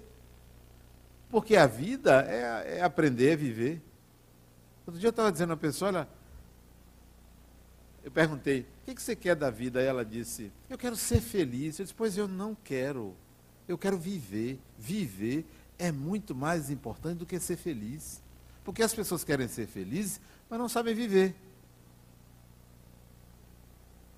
Porque 1.29 1.57
a 1.57 1.67
vida 1.67 2.23
é, 2.29 2.79
é 2.79 2.83
aprender 2.83 3.33
a 3.33 3.37
viver. 3.37 3.83
Outro 4.87 5.01
dia 5.01 5.09
eu 5.09 5.11
estava 5.11 5.33
dizendo 5.33 5.51
a 5.51 5.55
uma 5.55 5.61
pessoa, 5.61 5.89
olha, 5.89 6.09
eu 8.05 8.11
perguntei, 8.13 8.61
o 8.61 8.85
que, 8.85 8.95
que 8.95 9.03
você 9.03 9.17
quer 9.17 9.35
da 9.35 9.51
vida? 9.51 9.83
E 9.83 9.87
ela 9.87 10.05
disse, 10.05 10.53
eu 10.71 10.79
quero 10.79 10.95
ser 10.95 11.21
feliz. 11.21 11.79
Eu 11.79 11.85
disse, 11.85 11.95
pois 11.95 12.17
eu 12.17 12.29
não 12.29 12.55
quero. 12.55 13.17
Eu 13.69 13.79
quero 13.79 13.99
viver. 13.99 14.59
Viver 14.79 15.47
é 15.79 15.91
muito 15.91 16.35
mais 16.35 16.71
importante 16.71 17.19
do 17.19 17.27
que 17.27 17.39
ser 17.41 17.57
feliz. 17.57 18.23
Porque 18.65 18.83
as 18.83 18.95
pessoas 18.95 19.25
querem 19.25 19.49
ser 19.49 19.67
felizes, 19.67 20.21
mas 20.49 20.59
não 20.59 20.69
sabem 20.69 20.95
viver. 20.95 21.35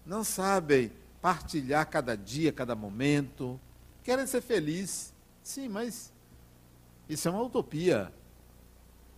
Não 0.04 0.22
sabem 0.22 0.92
partilhar 1.22 1.88
cada 1.88 2.14
dia, 2.16 2.52
cada 2.52 2.74
momento. 2.74 3.58
Querem 4.02 4.26
ser 4.26 4.42
felizes. 4.42 5.12
Sim, 5.42 5.68
mas 5.68 6.12
isso 7.08 7.28
é 7.28 7.30
uma 7.30 7.42
utopia. 7.42 8.12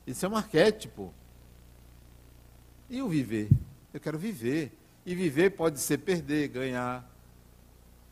Isso 0.06 0.24
é 0.24 0.28
um 0.28 0.36
arquétipo. 0.36 1.12
E 2.88 3.02
o 3.02 3.08
viver? 3.08 3.48
Eu 3.92 4.00
quero 4.00 4.18
viver. 4.18 4.72
E 5.04 5.14
viver 5.14 5.50
pode 5.50 5.80
ser 5.80 5.98
perder, 5.98 6.48
ganhar, 6.48 7.08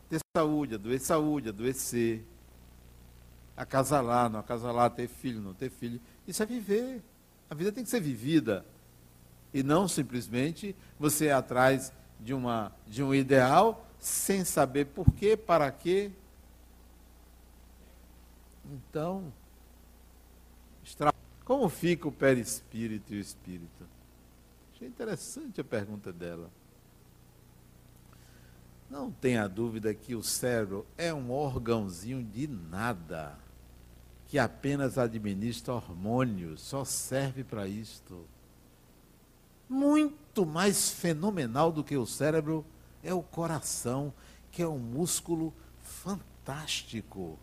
ter 0.08 0.20
saúde, 0.36 0.74
adoecer 0.74 1.07
saúde, 1.07 1.48
adoecer, 1.48 2.24
acasalar, 3.57 4.28
não 4.28 4.40
acasalar, 4.40 4.90
ter 4.90 5.09
filho, 5.09 5.40
não 5.40 5.55
ter 5.55 5.70
filho. 5.70 6.00
Isso 6.26 6.42
é 6.42 6.46
viver. 6.46 7.02
A 7.48 7.55
vida 7.55 7.72
tem 7.72 7.84
que 7.84 7.90
ser 7.90 8.00
vivida. 8.00 8.64
E 9.52 9.62
não 9.62 9.86
simplesmente 9.86 10.74
você 10.98 11.26
ir 11.26 11.30
atrás 11.30 11.92
de, 12.18 12.34
uma, 12.34 12.72
de 12.86 13.02
um 13.02 13.14
ideal 13.14 13.86
sem 13.98 14.44
saber 14.44 14.86
por 14.86 15.11
quê, 15.12 15.36
para 15.36 15.70
quê. 15.70 16.11
Então, 18.64 19.32
como 21.44 21.68
fica 21.68 22.09
o 22.09 22.12
perispírito 22.12 23.14
e 23.14 23.18
o 23.18 23.20
espírito? 23.20 23.86
Achei 24.74 24.88
interessante 24.88 25.61
a 25.61 25.64
pergunta 25.64 26.12
dela. 26.12 26.50
Não 28.91 29.11
tenha 29.11 29.49
dúvida 29.49 29.95
que 29.95 30.14
o 30.14 30.22
cérebro 30.22 30.87
é 30.97 31.12
um 31.12 31.30
órgãozinho 31.30 32.22
de 32.22 32.47
nada 32.47 33.39
que 34.28 34.39
apenas 34.39 34.99
administra 34.99 35.74
hormônios, 35.74 36.61
só 36.61 36.85
serve 36.85 37.45
para 37.45 37.68
isto. 37.68 38.26
Muito 39.68 40.45
mais 40.45 40.91
fenomenal 40.91 41.70
do 41.70 41.85
que 41.85 41.97
o 41.97 42.07
cérebro 42.07 42.64
é 43.03 43.14
o 43.14 43.22
coração, 43.22 44.12
que 44.51 44.62
é 44.62 44.68
um 44.68 44.78
músculo 44.78 45.53
fantástico. 45.80 47.39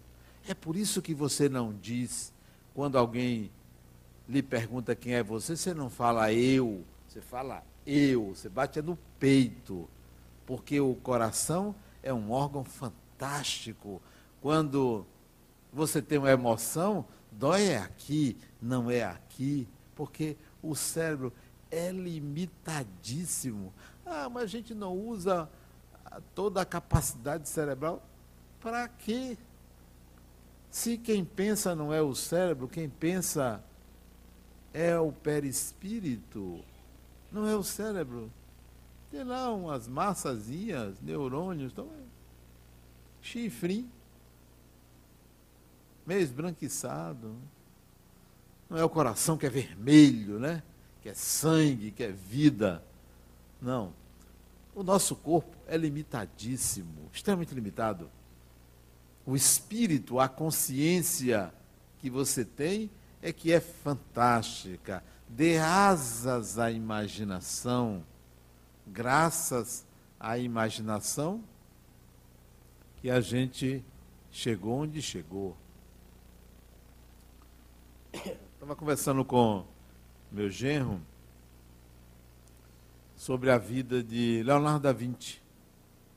É 0.47 0.53
por 0.53 0.75
isso 0.75 1.01
que 1.01 1.13
você 1.13 1.47
não 1.47 1.73
diz, 1.73 2.33
quando 2.73 2.97
alguém 2.97 3.51
lhe 4.27 4.41
pergunta 4.41 4.95
quem 4.95 5.13
é 5.13 5.23
você, 5.23 5.55
você 5.55 5.73
não 5.73 5.89
fala 5.89 6.33
eu, 6.33 6.83
você 7.07 7.21
fala 7.21 7.63
eu, 7.85 8.33
você 8.35 8.49
bate 8.49 8.81
no 8.81 8.97
peito, 9.19 9.87
porque 10.51 10.81
o 10.81 10.95
coração 10.95 11.73
é 12.03 12.13
um 12.13 12.29
órgão 12.29 12.65
fantástico. 12.65 14.01
Quando 14.41 15.05
você 15.71 16.01
tem 16.01 16.17
uma 16.17 16.29
emoção, 16.29 17.05
dói 17.31 17.67
é 17.67 17.77
aqui, 17.77 18.37
não 18.61 18.91
é 18.91 19.01
aqui, 19.01 19.65
porque 19.95 20.35
o 20.61 20.75
cérebro 20.75 21.31
é 21.71 21.89
limitadíssimo. 21.89 23.73
Ah, 24.05 24.27
mas 24.27 24.43
a 24.43 24.47
gente 24.47 24.73
não 24.73 24.93
usa 24.93 25.49
toda 26.35 26.61
a 26.61 26.65
capacidade 26.65 27.47
cerebral. 27.47 28.03
Para 28.59 28.89
quê? 28.89 29.37
Se 30.69 30.97
quem 30.97 31.23
pensa 31.23 31.73
não 31.73 31.93
é 31.93 32.01
o 32.01 32.13
cérebro, 32.13 32.67
quem 32.67 32.89
pensa 32.89 33.63
é 34.73 34.99
o 34.99 35.13
perispírito, 35.13 36.59
não 37.31 37.47
é 37.47 37.55
o 37.55 37.63
cérebro. 37.63 38.29
Tem 39.11 39.23
lá 39.23 39.51
umas 39.51 39.87
massazinhas, 39.89 40.99
neurônios, 41.01 41.73
então, 41.73 41.89
chifre, 43.21 43.87
meio 46.07 46.21
esbranquiçado. 46.21 47.35
Não 48.69 48.77
é 48.77 48.83
o 48.85 48.89
coração 48.89 49.37
que 49.37 49.45
é 49.45 49.49
vermelho, 49.49 50.39
né? 50.39 50.63
que 51.01 51.09
é 51.09 51.13
sangue, 51.13 51.91
que 51.91 52.03
é 52.03 52.11
vida. 52.11 52.83
Não. 53.61 53.93
O 54.73 54.83
nosso 54.83 55.15
corpo 55.15 55.57
é 55.67 55.75
limitadíssimo, 55.75 57.09
extremamente 57.11 57.53
limitado. 57.53 58.09
O 59.25 59.35
espírito, 59.35 60.19
a 60.19 60.29
consciência 60.29 61.53
que 61.99 62.09
você 62.09 62.45
tem 62.45 62.89
é 63.21 63.33
que 63.33 63.51
é 63.51 63.59
fantástica. 63.59 65.03
Dê 65.27 65.57
asas 65.57 66.57
à 66.57 66.71
imaginação. 66.71 68.03
Graças 68.91 69.85
à 70.19 70.37
imaginação 70.37 71.41
que 72.97 73.09
a 73.09 73.21
gente 73.21 73.83
chegou 74.29 74.79
onde 74.79 75.01
chegou. 75.01 75.55
Estava 78.13 78.75
conversando 78.75 79.23
com 79.23 79.65
meu 80.29 80.49
genro 80.49 81.01
sobre 83.15 83.49
a 83.49 83.57
vida 83.57 84.03
de 84.03 84.43
Leonardo 84.43 84.81
da 84.81 84.91
Vinci. 84.91 85.41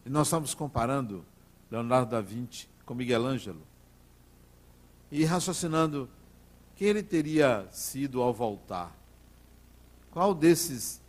E 0.05 0.11
nós 0.11 0.27
estamos 0.27 0.53
comparando 0.53 1.25
Leonardo 1.71 2.11
da 2.11 2.21
Vinci 2.21 2.69
com 2.85 2.93
Miguel 2.93 3.25
Ângelo. 3.25 3.63
E 5.13 5.25
raciocinando 5.25 6.11
quem 6.75 6.89
ele 6.89 7.05
teria 7.05 7.69
sido 7.71 8.21
ao 8.21 8.35
voltar. 8.35 8.93
Qual 10.11 10.35
desses 10.35 11.04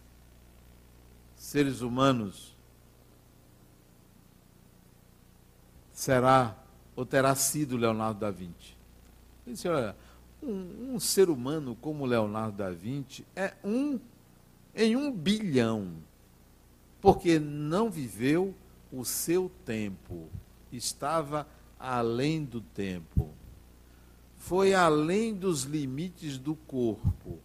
seres 1.46 1.82
humanos 1.82 2.56
será 5.94 6.58
ou 6.96 7.06
terá 7.06 7.36
sido 7.36 7.78
Leonardo 7.78 8.20
da 8.20 8.32
Vinci? 8.32 8.76
Ele 9.46 9.54
disse, 9.54 9.68
olha, 9.68 9.96
um, 10.42 10.96
um 10.96 11.00
ser 11.00 11.30
humano 11.30 11.78
como 11.80 12.04
Leonardo 12.04 12.58
da 12.58 12.72
Vinci 12.72 13.24
é 13.36 13.54
um 13.64 14.00
em 14.74 14.96
um 14.96 15.12
bilhão, 15.12 15.94
porque 17.00 17.38
não 17.38 17.92
viveu 17.92 18.54
o 18.92 19.06
seu 19.06 19.50
tempo, 19.64 20.28
estava 20.72 21.48
além 21.80 22.44
do 22.44 22.60
tempo, 22.60 23.30
foi 24.36 24.74
além 24.74 25.34
dos 25.34 25.62
limites 25.62 26.40
do 26.40 26.56
corpo, 26.56 27.38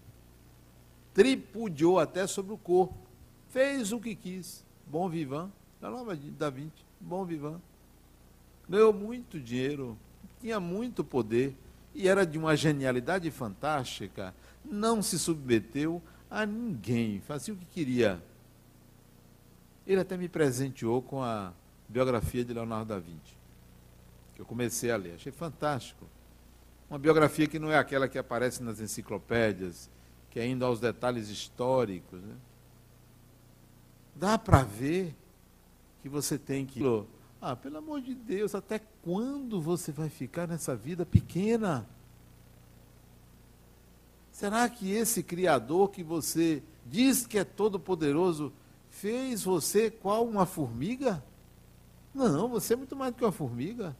tripudiou 1.13 2.01
até 2.01 2.27
sobre 2.27 2.55
o 2.55 2.59
corpo, 2.59 3.10
fez 3.51 3.93
o 3.93 4.01
que 4.01 4.15
quis, 4.15 4.65
bom 4.87 5.09
vivan, 5.09 5.51
da 6.39 6.51
Vinci, 6.51 6.85
bom 7.01 7.25
vivan, 7.25 7.61
ganhou 8.69 8.93
muito 8.93 9.41
dinheiro, 9.41 9.99
tinha 10.41 10.61
muito 10.61 11.03
poder 11.03 11.57
e 11.95 12.09
era 12.09 12.25
de 12.25 12.39
uma 12.39 12.57
genialidade 12.57 13.31
fantástica, 13.31 14.35
não 14.65 15.03
se 15.03 15.19
submeteu 15.19 16.01
a 16.31 16.47
ninguém, 16.47 17.21
fazia 17.21 17.53
o 17.53 17.57
que 17.57 17.67
queria. 17.67 18.23
Ele 19.87 20.01
até 20.01 20.17
me 20.17 20.29
presenteou 20.29 21.03
com 21.03 21.23
a 21.23 21.53
biografia 21.89 22.45
de 22.45 22.55
Leonardo 22.55 22.87
da 22.87 22.99
Vinci, 22.99 23.37
que 24.35 24.41
eu 24.41 24.47
comecei 24.47 24.91
a 24.93 24.97
ler. 24.97 25.15
Achei 25.15 25.33
fantástico. 25.33 26.07
Uma 26.89 26.99
biografia 26.99 27.49
que 27.49 27.59
não 27.59 27.73
é 27.73 27.79
aquela 27.79 28.09
que 28.09 28.19
aparece 28.19 28.63
nas 28.63 28.81
enciclopédias, 28.81 29.91
que 30.31 30.39
é 30.39 30.47
indo 30.47 30.65
aos 30.65 30.79
detalhes 30.79 31.29
históricos. 31.29 32.21
Né? 32.21 32.35
Dá 34.15 34.39
para 34.39 34.63
ver 34.63 35.17
que 36.03 36.09
você 36.09 36.39
tem 36.39 36.67
que. 36.67 36.81
Ah, 37.41 37.57
pelo 37.57 37.79
amor 37.79 38.03
de 38.03 38.15
Deus, 38.15 38.55
até 38.55 38.79
quando 39.03 39.61
você 39.61 39.91
vai 39.91 40.11
ficar 40.11 40.47
nessa 40.47 40.77
vida 40.77 41.07
pequena? 41.07 41.89
Será 44.31 44.69
que 44.69 44.91
esse 44.91 45.23
Criador 45.23 45.91
que 45.91 46.03
você 46.03 46.63
diz 46.87 47.27
que 47.27 47.39
é 47.39 47.45
todo-poderoso 47.45 48.53
fez 48.91 49.43
você 49.43 49.91
qual 49.91 50.27
uma 50.27 50.47
formiga? 50.47 51.23
Não, 52.15 52.49
você 52.49 52.75
é 52.75 52.77
muito 52.77 52.97
mais 52.97 53.13
do 53.13 53.19
que 53.19 53.25
uma 53.25 53.33
formiga. 53.33 53.97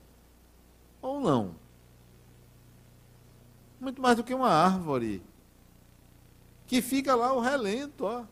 Ou 1.01 1.21
não? 1.21 1.55
Muito 3.81 4.03
mais 4.03 4.17
do 4.17 4.25
que 4.25 4.35
uma 4.35 4.51
árvore. 4.51 5.23
Que 6.67 6.83
fica 6.83 7.15
lá 7.15 7.33
o 7.33 7.41
relento, 7.41 8.05
ó. 8.05 8.25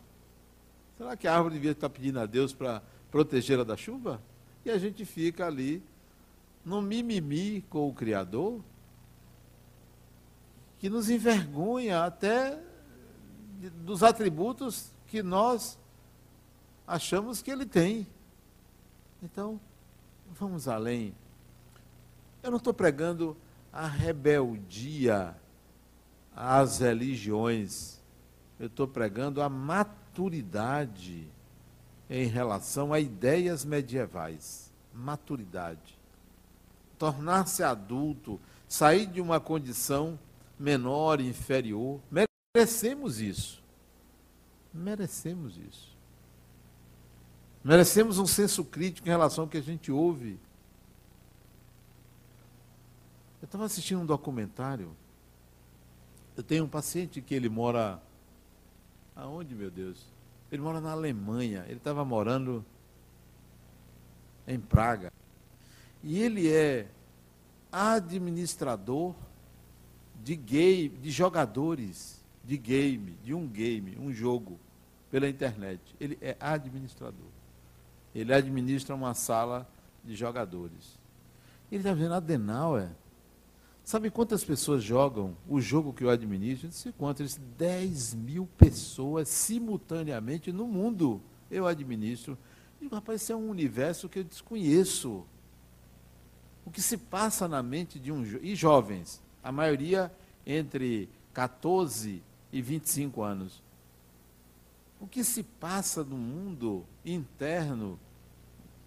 Será 0.99 1.17
que 1.17 1.29
a 1.29 1.37
árvore 1.37 1.55
devia 1.55 1.71
estar 1.71 1.89
pedindo 1.89 2.19
a 2.19 2.27
Deus 2.27 2.53
para 2.53 2.83
protegê-la 3.09 3.63
da 3.63 3.77
chuva? 3.77 4.21
E 4.65 4.71
a 4.71 4.77
gente 4.79 5.05
fica 5.05 5.47
ali 5.47 5.81
no 6.65 6.83
mimimi 6.83 7.65
com 7.71 7.89
o 7.89 7.95
Criador 7.95 8.61
que 10.77 10.91
nos 10.91 11.09
envergonha 11.09 12.05
até 12.05 12.61
dos 13.85 14.03
atributos 14.03 14.91
que 15.07 15.23
nós 15.23 15.79
achamos 16.85 17.41
que 17.43 17.51
ele 17.53 17.65
tem. 17.65 18.05
Então, 19.23 19.61
vamos 20.33 20.67
além. 20.67 21.15
Eu 22.43 22.51
não 22.51 22.59
estou 22.59 22.75
pregando 22.75 23.37
a 23.73 23.87
rebeldia 23.87 25.37
às 26.35 26.81
religiões. 26.81 28.01
Eu 28.59 28.67
estou 28.67 28.89
pregando 28.89 29.41
a 29.41 29.49
maturidade 29.49 30.08
em 32.11 32.27
relação 32.27 32.93
a 32.93 33.01
ideias 33.01 33.65
medievais. 33.65 34.73
Maturidade. 34.93 35.99
Tornar-se 36.99 37.63
adulto, 37.63 38.41
sair 38.67 39.07
de 39.07 39.21
uma 39.21 39.39
condição 39.39 40.19
menor, 40.59 41.21
inferior. 41.21 42.01
Merecemos 42.55 43.21
isso. 43.21 43.63
Merecemos 44.73 45.57
isso. 45.57 45.97
Merecemos 47.63 48.19
um 48.19 48.27
senso 48.27 48.65
crítico 48.65 49.07
em 49.09 49.11
relação 49.11 49.45
ao 49.45 49.51
que 49.51 49.59
a 49.59 49.63
gente 49.63 49.93
ouve. 49.93 50.39
Eu 53.41 53.47
estava 53.47 53.65
assistindo 53.65 54.01
um 54.01 54.07
documentário. 54.07 54.91
Eu 56.37 56.43
tenho 56.43 56.65
um 56.65 56.69
paciente 56.69 57.21
que 57.21 57.35
ele 57.35 57.49
mora. 57.49 58.03
Aonde, 59.19 59.53
meu 59.53 59.69
Deus? 59.69 60.07
Ele 60.51 60.63
mora 60.63 60.81
na 60.81 60.93
Alemanha. 60.93 61.65
Ele 61.67 61.79
estava 61.79 62.05
morando 62.05 62.65
em 64.47 64.61
Praga. 64.61 65.13
E 66.05 66.23
ele 66.23 66.49
é 66.49 66.87
administrador 67.73 69.13
de 70.23 70.37
game, 70.37 70.91
de 70.91 71.11
jogadores 71.11 72.25
de 72.45 72.57
game, 72.57 73.19
de 73.25 73.35
um 73.35 73.47
game, 73.47 73.99
um 73.99 74.13
jogo 74.13 74.59
pela 75.11 75.29
internet. 75.29 75.83
Ele 76.01 76.17
é 76.23 76.37
administrador. 76.39 77.27
Ele 78.15 78.33
administra 78.33 78.95
uma 78.95 79.15
sala 79.15 79.69
de 80.05 80.15
jogadores. 80.15 80.97
Ele 81.73 81.81
está 81.81 81.93
vendo 81.93 82.15
Adenauer. 82.15 82.89
Sabe 83.89 84.11
quantas 84.11 84.45
pessoas 84.45 84.85
jogam 84.85 85.35
o 85.49 85.63
jogo 85.63 85.95
que 85.95 86.05
eu 86.05 86.11
administro? 86.11 86.67
Eu 86.67 86.71
disse 86.71 86.93
quantas? 86.93 87.41
10 87.57 88.17
mil 88.17 88.47
pessoas 88.59 89.31
simultaneamente 89.31 90.53
no 90.53 90.67
mundo. 90.67 91.23
Eu 91.51 91.67
administro. 91.67 92.37
Rapaz, 92.93 93.23
isso 93.23 93.33
é 93.33 93.35
um 93.35 93.49
universo 93.49 94.07
que 94.07 94.19
eu 94.19 94.25
desconheço. 94.25 95.25
O 96.67 96.71
que 96.71 96.83
se 96.83 96.99
passa 96.99 97.49
na 97.49 97.63
mente 97.63 97.99
de 97.99 98.13
um. 98.13 98.23
E 98.43 98.55
jovens 98.55 99.23
a 99.43 99.51
maioria 99.51 100.13
entre 100.45 101.09
14 101.33 102.23
e 102.53 102.61
25 102.61 103.23
anos. 103.23 103.63
O 105.01 105.07
que 105.07 105.25
se 105.25 105.43
passa 105.43 106.05
no 106.05 106.19
mundo 106.19 106.85
interno 107.07 107.99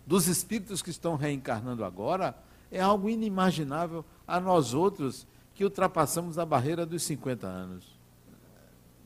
dos 0.06 0.28
espíritos 0.28 0.80
que 0.80 0.92
estão 0.92 1.16
reencarnando 1.16 1.84
agora 1.84 2.38
é 2.70 2.80
algo 2.80 3.10
inimaginável 3.10 4.06
a 4.32 4.40
nós 4.40 4.74
outros 4.74 5.28
que 5.54 5.66
ultrapassamos 5.66 6.40
a 6.40 6.46
barreira 6.46 6.86
dos 6.86 7.04
50 7.04 7.46
anos. 7.46 8.00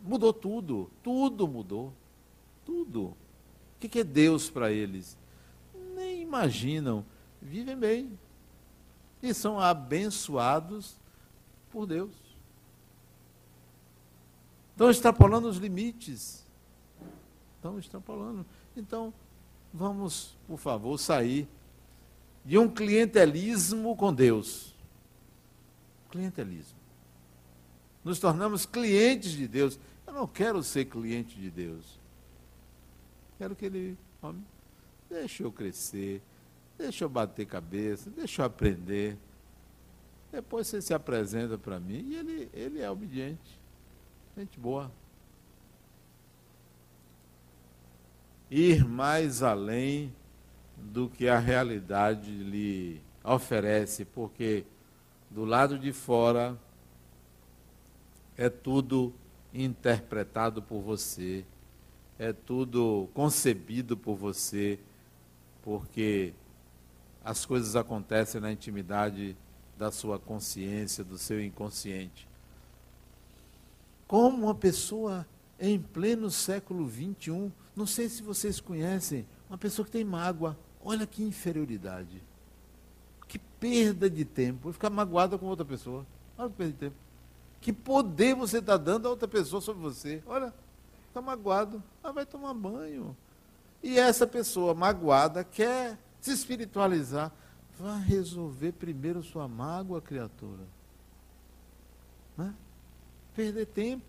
Mudou 0.03 0.32
tudo, 0.32 0.91
tudo 1.01 1.47
mudou. 1.47 1.91
Tudo. 2.63 3.05
O 3.76 3.80
que 3.80 3.99
é 3.99 4.03
Deus 4.03 4.49
para 4.49 4.71
eles? 4.71 5.17
Nem 5.95 6.21
imaginam. 6.21 7.03
Vivem 7.41 7.76
bem. 7.76 8.19
e 9.21 9.34
são 9.34 9.59
abençoados 9.59 10.95
por 11.71 11.88
Deus. 11.88 12.11
Estão 14.71 14.91
extrapolando 14.91 15.47
os 15.47 15.57
limites. 15.57 16.45
Estão 17.55 17.80
extrapolando. 17.80 18.45
Então, 18.78 19.11
vamos, 19.73 20.38
por 20.47 20.59
favor, 20.59 20.99
sair 20.99 21.47
de 22.45 22.59
um 22.59 22.69
clientelismo 22.69 23.95
com 23.95 24.13
Deus. 24.13 24.74
Clientelismo. 26.16 26.78
Nos 28.01 28.20
tornamos 28.20 28.66
clientes 28.66 29.32
de 29.32 29.49
Deus. 29.49 29.78
Eu 30.07 30.13
não 30.13 30.26
quero 30.26 30.63
ser 30.63 30.86
cliente 30.86 31.36
de 31.36 31.51
Deus. 31.51 31.99
Quero 33.38 33.53
que 33.53 33.66
Ele, 33.66 33.97
homem, 34.22 34.45
deixe 35.09 35.43
eu 35.43 35.51
crescer, 35.51 36.22
deixe 36.78 37.03
eu 37.03 37.09
bater 37.09 37.45
cabeça, 37.45 38.09
deixe 38.09 38.39
eu 38.39 38.45
aprender. 38.45 39.18
Depois 40.32 40.68
você 40.68 40.82
se 40.82 40.93
apresenta 40.93 41.57
para 41.57 41.82
mim 41.82 42.05
e 42.07 42.16
ele, 42.16 42.49
ele 42.53 42.80
é 42.80 42.89
obediente. 42.89 43.59
Gente 44.38 44.57
boa. 44.57 44.89
Ir 48.49 48.86
mais 48.86 49.43
além 49.43 50.13
do 50.78 51.09
que 51.09 51.28
a 51.28 51.39
realidade 51.39 52.32
lhe 52.32 53.01
oferece, 53.22 54.05
porque 54.05 54.63
do 55.36 55.44
lado 55.44 55.78
de 55.78 55.92
fora 55.92 56.58
é 58.38 58.48
tudo 58.50 59.14
interpretado 59.54 60.62
por 60.62 60.80
você, 60.80 61.44
é 62.18 62.32
tudo 62.32 63.10
concebido 63.14 63.98
por 63.98 64.16
você, 64.16 64.80
porque 65.62 66.34
as 67.22 67.46
coisas 67.46 67.76
acontecem 67.76 68.40
na 68.40 68.50
intimidade 68.50 69.36
da 69.78 69.92
sua 69.92 70.18
consciência, 70.18 71.04
do 71.04 71.18
seu 71.18 71.44
inconsciente. 71.44 72.30
Como 74.08 74.46
uma 74.46 74.56
pessoa 74.56 75.28
em 75.60 75.78
pleno 75.78 76.32
século 76.32 76.90
XXI, 76.90 77.52
não 77.76 77.86
sei 77.86 78.08
se 78.08 78.24
vocês 78.24 78.62
conhecem, 78.62 79.28
uma 79.50 79.58
pessoa 79.58 79.86
que 79.86 79.92
tem 79.92 80.06
mágoa, 80.06 80.58
olha 80.82 81.06
que 81.06 81.22
inferioridade. 81.22 82.24
Que 83.28 83.39
perda 83.39 84.09
de 84.09 84.26
tempo. 84.26 84.71
Ficar 84.71 84.89
magoada 84.89 85.38
com 85.38 85.45
outra 85.45 85.65
pessoa. 85.65 86.05
Olha 86.38 86.49
que 86.49 86.55
perda 86.55 86.71
de 86.73 86.80
tempo. 86.80 86.95
Que 87.61 87.73
poder 87.73 88.36
você 88.36 88.59
está 88.59 88.78
dando 88.78 89.07
a 89.07 89.09
outra 89.09 89.28
pessoa 89.28 89.61
sobre 89.61 89.82
você. 89.82 90.21
Olha, 90.26 90.53
está 91.07 91.21
magoado. 91.21 91.82
Ah, 92.03 92.11
vai 92.11 92.26
tomar 92.26 92.53
banho. 92.53 93.15
E 93.82 93.97
essa 93.97 94.26
pessoa 94.26 94.73
magoada 94.73 95.43
quer 95.43 95.97
se 96.19 96.32
espiritualizar. 96.32 97.32
Vá 97.80 97.97
resolver 97.97 98.71
primeiro 98.71 99.21
sua 99.21 99.47
mágoa, 99.47 100.01
criatura. 100.01 100.63
Né? 102.38 102.53
Perder 103.36 103.65
tempo. 103.65 104.05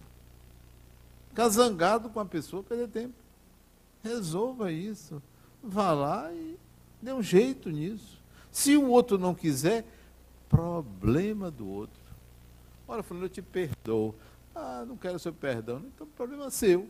Ficar 1.29 1.49
zangado 1.49 2.09
com 2.09 2.21
a 2.21 2.25
pessoa, 2.25 2.63
perder 2.63 2.89
tempo. 2.89 3.15
Resolva 4.03 4.71
isso. 4.71 5.23
Vá 5.63 5.93
lá 5.93 6.33
e 6.33 6.59
dê 7.03 7.13
um 7.13 7.23
jeito 7.23 7.71
nisso. 7.71 8.16
Se 8.57 8.75
o 8.75 8.89
outro 8.89 9.19
não 9.19 9.35
quiser, 9.35 9.85
problema 10.49 11.51
do 11.51 11.69
outro. 11.69 12.01
Olha, 12.89 13.03
falando, 13.03 13.25
eu 13.25 13.29
te 13.29 13.43
perdoo. 13.43 14.15
Ah, 14.55 14.83
não 14.89 14.97
quero 14.97 15.19
seu 15.19 15.31
perdão. 15.31 15.81
Então, 15.81 16.07
problema 16.07 16.49
seu. 16.49 16.89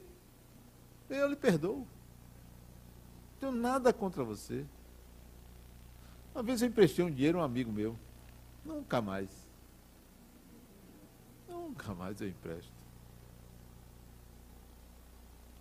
Eu 1.10 1.28
lhe 1.28 1.34
perdoo. 1.34 1.78
Não 1.78 3.40
tenho 3.40 3.52
nada 3.52 3.92
contra 3.92 4.22
você. 4.22 4.64
Uma 6.32 6.44
vez 6.44 6.62
eu 6.62 6.68
emprestei 6.68 7.04
um 7.04 7.10
dinheiro 7.10 7.38
a 7.38 7.40
um 7.40 7.44
amigo 7.44 7.72
meu. 7.72 7.98
Nunca 8.64 9.02
mais. 9.02 9.28
Nunca 11.48 11.92
mais 11.96 12.20
eu 12.20 12.28
empresto. 12.28 12.72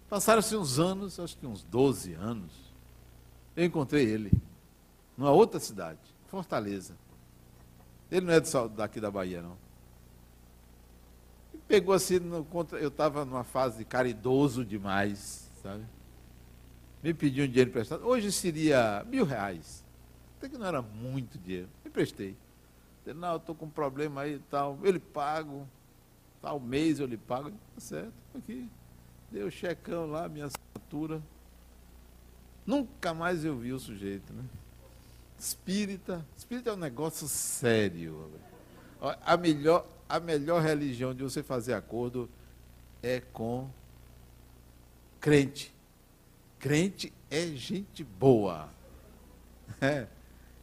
Passaram-se 0.07 0.55
uns 0.55 0.77
anos, 0.77 1.19
acho 1.19 1.35
que 1.35 1.47
uns 1.47 1.63
12 1.63 2.13
anos, 2.13 2.53
eu 3.55 3.65
encontrei 3.65 4.05
ele, 4.05 4.31
numa 5.17 5.31
outra 5.31 5.59
cidade, 5.59 5.99
Fortaleza. 6.27 6.95
Ele 8.11 8.25
não 8.25 8.33
é 8.33 8.41
daqui 8.69 8.99
da 8.99 9.09
Bahia, 9.09 9.41
não. 9.41 9.57
pegou 11.67 11.93
assim, 11.93 12.19
no, 12.19 12.45
eu 12.73 12.89
estava 12.89 13.25
numa 13.25 13.43
fase 13.43 13.83
caridoso 13.83 14.63
demais, 14.63 15.49
sabe? 15.61 15.83
Me 17.01 17.13
pediu 17.13 17.45
um 17.45 17.47
dinheiro 17.47 17.69
emprestado. 17.69 18.05
Hoje 18.05 18.31
seria 18.31 19.05
mil 19.07 19.25
reais. 19.25 19.83
Até 20.37 20.49
que 20.49 20.57
não 20.57 20.65
era 20.65 20.81
muito 20.81 21.37
dinheiro. 21.37 21.69
Me 21.83 21.89
emprestei. 21.89 22.35
Disse, 23.03 23.15
não, 23.17 23.35
estou 23.35 23.53
com 23.53 23.65
um 23.65 23.69
problema 23.69 24.21
aí 24.21 24.35
e 24.35 24.39
tal. 24.39 24.79
Eu 24.81 24.91
lhe 24.91 24.99
pago. 24.99 25.67
Tal 26.41 26.59
mês 26.59 26.99
eu 26.99 27.05
lhe 27.05 27.17
pago. 27.17 27.51
Tá 27.51 27.79
certo, 27.79 28.13
aqui. 28.35 28.69
Deu 29.31 29.49
checão 29.51 30.07
lá, 30.07 30.27
minha 30.27 30.45
assinatura. 30.45 31.21
Nunca 32.65 33.13
mais 33.13 33.45
eu 33.45 33.55
vi 33.55 33.71
o 33.71 33.79
sujeito, 33.79 34.33
né? 34.33 34.43
Espírita. 35.39 36.25
Espírita 36.37 36.69
é 36.69 36.73
um 36.73 36.77
negócio 36.77 37.27
sério. 37.27 38.31
A 39.23 39.37
melhor, 39.37 39.85
a 40.07 40.19
melhor 40.19 40.61
religião 40.61 41.13
de 41.13 41.23
você 41.23 41.43
fazer 41.43 41.73
acordo 41.73 42.29
é 43.03 43.19
com 43.19 43.69
crente. 45.19 45.73
Crente 46.59 47.11
é 47.29 47.47
gente 47.47 48.03
boa. 48.03 48.69
É. 49.81 50.07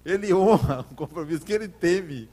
Ele 0.05 0.35
honra 0.35 0.81
o 0.81 0.95
compromisso 0.95 1.45
que 1.45 1.53
ele 1.53 1.69
teve. 1.69 2.29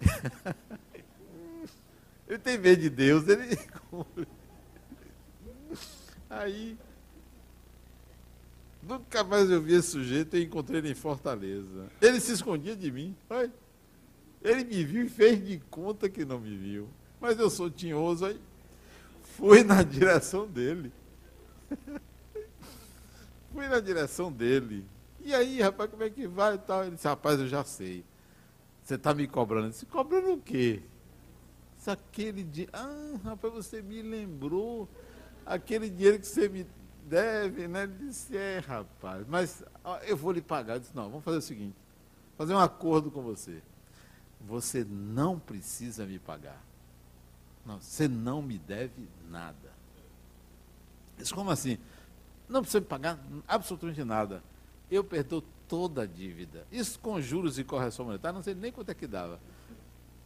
ele 2.28 2.38
tem 2.38 2.56
medo 2.56 2.80
de 2.80 2.88
Deus, 2.88 3.28
ele 3.28 3.58
Aí, 6.30 6.78
nunca 8.90 9.22
mais 9.22 9.48
eu 9.48 9.62
vi 9.62 9.74
esse 9.74 9.88
sujeito 9.88 10.36
e 10.36 10.44
encontrei 10.44 10.80
ele 10.80 10.90
em 10.90 10.94
Fortaleza. 10.94 11.90
Ele 12.00 12.20
se 12.20 12.32
escondia 12.32 12.74
de 12.74 12.90
mim. 12.90 13.16
Ele 14.42 14.64
me 14.64 14.84
viu 14.84 15.04
e 15.04 15.08
fez 15.08 15.44
de 15.44 15.58
conta 15.70 16.08
que 16.08 16.24
não 16.24 16.40
me 16.40 16.56
viu. 16.56 16.88
Mas 17.20 17.38
eu 17.38 17.48
sou 17.48 17.70
tinhoso, 17.70 18.26
aí 18.26 18.40
fui 19.36 19.62
na 19.62 19.82
direção 19.84 20.46
dele. 20.46 20.92
fui 23.52 23.68
na 23.68 23.78
direção 23.78 24.32
dele. 24.32 24.84
E 25.20 25.34
aí, 25.34 25.60
rapaz, 25.60 25.90
como 25.90 26.02
é 26.02 26.10
que 26.10 26.26
vai 26.26 26.54
e 26.54 26.58
tal? 26.58 26.82
Ele 26.82 26.96
disse, 26.96 27.06
rapaz, 27.06 27.38
eu 27.38 27.46
já 27.46 27.62
sei. 27.62 28.04
Você 28.82 28.94
está 28.94 29.14
me 29.14 29.28
cobrando. 29.28 29.70
Disse, 29.70 29.86
cobrando 29.86 30.32
o 30.32 30.38
quê? 30.38 30.82
Disse, 31.76 31.90
aquele 31.90 32.42
dia. 32.42 32.68
Ah, 32.72 33.18
rapaz, 33.22 33.52
você 33.52 33.82
me 33.82 34.02
lembrou 34.02 34.88
aquele 35.44 35.90
dinheiro 35.90 36.18
que 36.18 36.26
você 36.26 36.48
me 36.48 36.66
deve, 37.06 37.68
né? 37.68 37.84
Ele 37.84 37.94
disse, 38.06 38.36
é, 38.36 38.58
rapaz, 38.58 39.26
mas 39.28 39.62
ó, 39.84 39.98
eu 39.98 40.16
vou 40.16 40.32
lhe 40.32 40.40
pagar. 40.40 40.74
Eu 40.74 40.80
disse, 40.80 40.94
não, 40.94 41.08
vamos 41.08 41.24
fazer 41.24 41.38
o 41.38 41.42
seguinte, 41.42 41.76
fazer 42.36 42.54
um 42.54 42.58
acordo 42.58 43.10
com 43.10 43.22
você. 43.22 43.62
Você 44.40 44.84
não 44.84 45.38
precisa 45.38 46.06
me 46.06 46.18
pagar. 46.18 46.62
Não, 47.64 47.80
você 47.80 48.08
não 48.08 48.40
me 48.40 48.58
deve 48.58 49.08
nada. 49.28 49.70
Isso 51.18 51.34
como 51.34 51.50
assim? 51.50 51.78
Não 52.48 52.62
precisa 52.62 52.80
me 52.80 52.86
pagar 52.86 53.18
absolutamente 53.46 54.02
nada. 54.02 54.42
Eu 54.90 55.04
perdoo 55.04 55.42
toda 55.68 56.02
a 56.02 56.06
dívida. 56.06 56.66
Isso 56.72 56.98
com 56.98 57.20
juros 57.20 57.58
e 57.58 57.64
correção 57.64 58.06
monetária, 58.06 58.34
não 58.34 58.42
sei 58.42 58.54
nem 58.54 58.72
quanto 58.72 58.90
é 58.90 58.94
que 58.94 59.06
dava. 59.06 59.38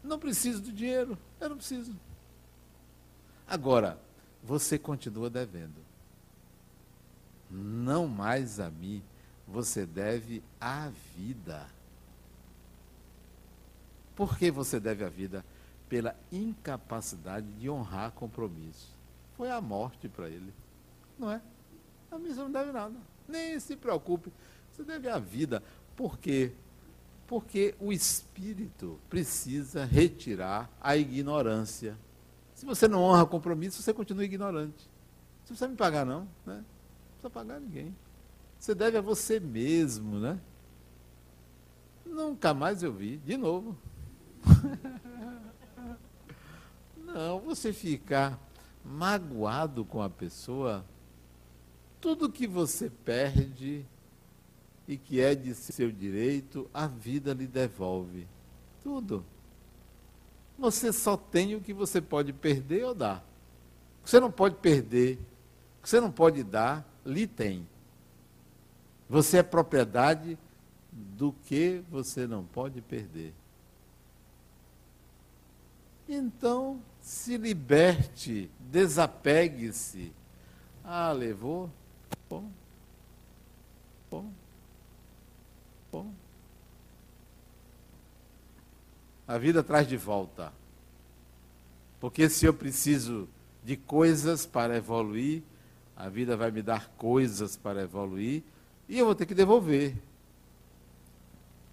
Não 0.03 0.19
preciso 0.19 0.63
do 0.63 0.73
dinheiro, 0.73 1.19
eu 1.41 1.49
não 1.49 1.57
preciso. 1.57 1.95
Agora, 3.47 3.99
você 4.43 4.79
continua 4.79 5.29
devendo. 5.29 5.85
Não 7.55 8.09
mais 8.09 8.59
a 8.59 8.69
mim, 8.69 9.01
você 9.47 9.87
deve 9.87 10.43
à 10.61 10.91
vida. 11.17 11.65
Por 14.17 14.37
que 14.37 14.51
você 14.51 14.81
deve 14.81 15.05
à 15.05 15.09
vida? 15.09 15.45
Pela 15.89 16.17
incapacidade 16.33 17.47
de 17.53 17.71
honrar 17.71 18.11
compromisso. 18.11 18.89
Foi 19.37 19.51
a 19.51 19.61
morte 19.61 20.09
para 20.09 20.29
ele. 20.29 20.53
Não 21.17 21.31
é? 21.31 21.41
A 22.11 22.19
você 22.19 22.35
não 22.35 22.51
deve 22.51 22.73
nada. 22.73 22.97
Nem 23.29 23.59
se 23.61 23.77
preocupe. 23.77 24.33
Você 24.73 24.83
deve 24.83 25.09
à 25.09 25.19
vida. 25.21 25.63
Por 25.95 26.19
quê? 26.19 26.53
Porque 27.29 27.77
o 27.79 27.93
espírito 27.93 28.99
precisa 29.09 29.85
retirar 29.85 30.69
a 30.81 30.97
ignorância. 30.97 31.97
Se 32.55 32.67
você 32.67 32.89
não 32.89 33.01
honra 33.01 33.27
compromisso, 33.27 33.81
você 33.81 33.95
continua 33.95 34.25
ignorante. 34.25 34.91
Você 35.45 35.49
precisa 35.49 35.69
me 35.69 35.77
pagar, 35.77 36.05
não. 36.05 36.29
Né? 36.45 36.65
Precisa 37.25 37.31
pagar 37.31 37.59
ninguém. 37.59 37.97
Você 38.59 38.75
deve 38.75 38.99
a 38.99 39.01
você 39.01 39.41
mesmo, 39.41 40.19
né? 40.19 40.39
Nunca 42.05 42.53
mais 42.53 42.83
eu 42.83 42.93
vi. 42.93 43.17
De 43.17 43.35
novo. 43.35 43.79
não, 46.99 47.41
você 47.41 47.73
ficar 47.73 48.39
magoado 48.85 49.87
com 49.87 50.03
a 50.03 50.11
pessoa, 50.11 50.85
tudo 51.99 52.31
que 52.31 52.47
você 52.47 52.91
perde 52.91 53.87
e 54.87 54.99
que 54.99 55.19
é 55.19 55.35
de 55.35 55.55
seu 55.55 55.91
direito, 55.91 56.69
a 56.75 56.87
vida 56.87 57.33
lhe 57.33 57.47
devolve. 57.47 58.29
Tudo. 58.83 59.25
Você 60.59 60.93
só 60.93 61.17
tem 61.17 61.55
o 61.55 61.61
que 61.63 61.73
você 61.73 62.03
pode 62.03 62.35
perder 62.35 62.85
ou 62.85 62.95
dar. 62.95 63.25
O 64.01 64.05
que 64.05 64.11
você 64.11 64.21
não 64.21 64.31
pode 64.31 64.57
perder, 64.57 65.19
o 65.79 65.85
que 65.85 65.89
você 65.89 66.03
não 66.03 66.13
pode 66.13 66.45
dar, 66.45 66.93
lhe 67.05 67.27
tem. 67.27 67.67
Você 69.09 69.39
é 69.39 69.43
propriedade 69.43 70.39
do 70.91 71.33
que 71.33 71.83
você 71.91 72.27
não 72.27 72.45
pode 72.45 72.81
perder. 72.81 73.35
Então, 76.09 76.81
se 77.01 77.37
liberte, 77.37 78.51
desapegue-se. 78.59 80.13
Ah, 80.83 81.13
levou? 81.13 81.71
Bom. 82.29 82.51
Bom. 84.11 84.31
Bom. 85.91 86.13
A 89.27 89.39
vida 89.39 89.63
traz 89.63 89.87
de 89.89 89.97
volta. 89.97 90.53
Porque 92.01 92.29
se 92.29 92.45
eu 92.45 92.53
preciso 92.53 93.29
de 93.65 93.77
coisas 93.77 94.45
para 94.45 94.77
evoluir, 94.77 95.43
a 95.97 96.09
vida 96.09 96.37
vai 96.37 96.51
me 96.51 96.63
dar 96.63 96.89
coisas 96.97 97.57
para 97.57 97.83
evoluir 97.83 98.43
e 98.89 98.99
eu 98.99 99.07
vou 99.07 99.15
ter 99.15 99.27
que 99.27 99.35
devolver. 99.35 99.97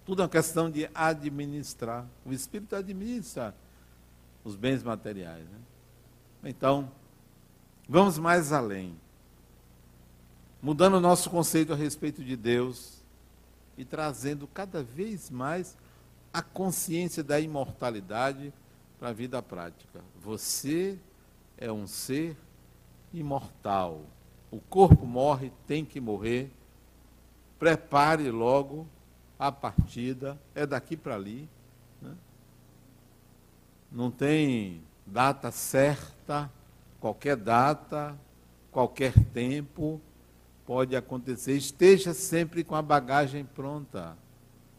Tudo 0.04 0.22
é 0.22 0.24
uma 0.24 0.30
questão 0.30 0.70
de 0.70 0.88
administrar. 0.94 2.06
O 2.24 2.32
espírito 2.32 2.74
administra 2.74 3.54
os 4.44 4.56
bens 4.56 4.82
materiais. 4.82 5.44
Né? 5.44 5.58
Então, 6.44 6.90
vamos 7.88 8.18
mais 8.18 8.52
além. 8.52 8.96
Mudando 10.60 10.94
o 10.94 11.00
nosso 11.00 11.30
conceito 11.30 11.72
a 11.72 11.76
respeito 11.76 12.22
de 12.24 12.36
Deus 12.36 13.02
e 13.76 13.84
trazendo 13.84 14.46
cada 14.46 14.82
vez 14.82 15.30
mais 15.30 15.76
a 16.32 16.42
consciência 16.42 17.22
da 17.22 17.38
imortalidade 17.38 18.52
para 18.98 19.10
a 19.10 19.12
vida 19.12 19.42
prática. 19.42 20.00
Você 20.22 20.98
é 21.58 21.70
um 21.70 21.86
ser 21.86 22.36
imortal. 23.12 24.02
O 24.50 24.60
corpo 24.60 25.06
morre, 25.06 25.52
tem 25.66 25.84
que 25.84 26.00
morrer. 26.00 26.50
Prepare 27.58 28.30
logo 28.30 28.86
a 29.38 29.50
partida, 29.50 30.40
é 30.54 30.66
daqui 30.66 30.96
para 30.96 31.14
ali. 31.14 31.48
Né? 32.00 32.14
Não 33.90 34.10
tem 34.10 34.82
data 35.06 35.50
certa, 35.50 36.50
qualquer 37.00 37.36
data, 37.36 38.18
qualquer 38.70 39.12
tempo 39.32 40.00
pode 40.64 40.96
acontecer. 40.96 41.56
Esteja 41.56 42.14
sempre 42.14 42.64
com 42.64 42.74
a 42.74 42.82
bagagem 42.82 43.44
pronta. 43.44 44.16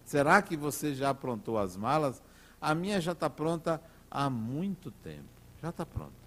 Será 0.06 0.42
que 0.42 0.58
você 0.58 0.94
já 0.94 1.10
aprontou 1.10 1.58
as 1.58 1.78
malas? 1.78 2.22
A 2.62 2.74
minha 2.74 3.00
já 3.02 3.14
está 3.14 3.30
pronta 3.30 3.82
há 4.10 4.30
muito 4.30 4.92
tempo. 4.92 5.30
Já 5.62 5.70
está 5.70 5.86
pronta. 5.86 6.23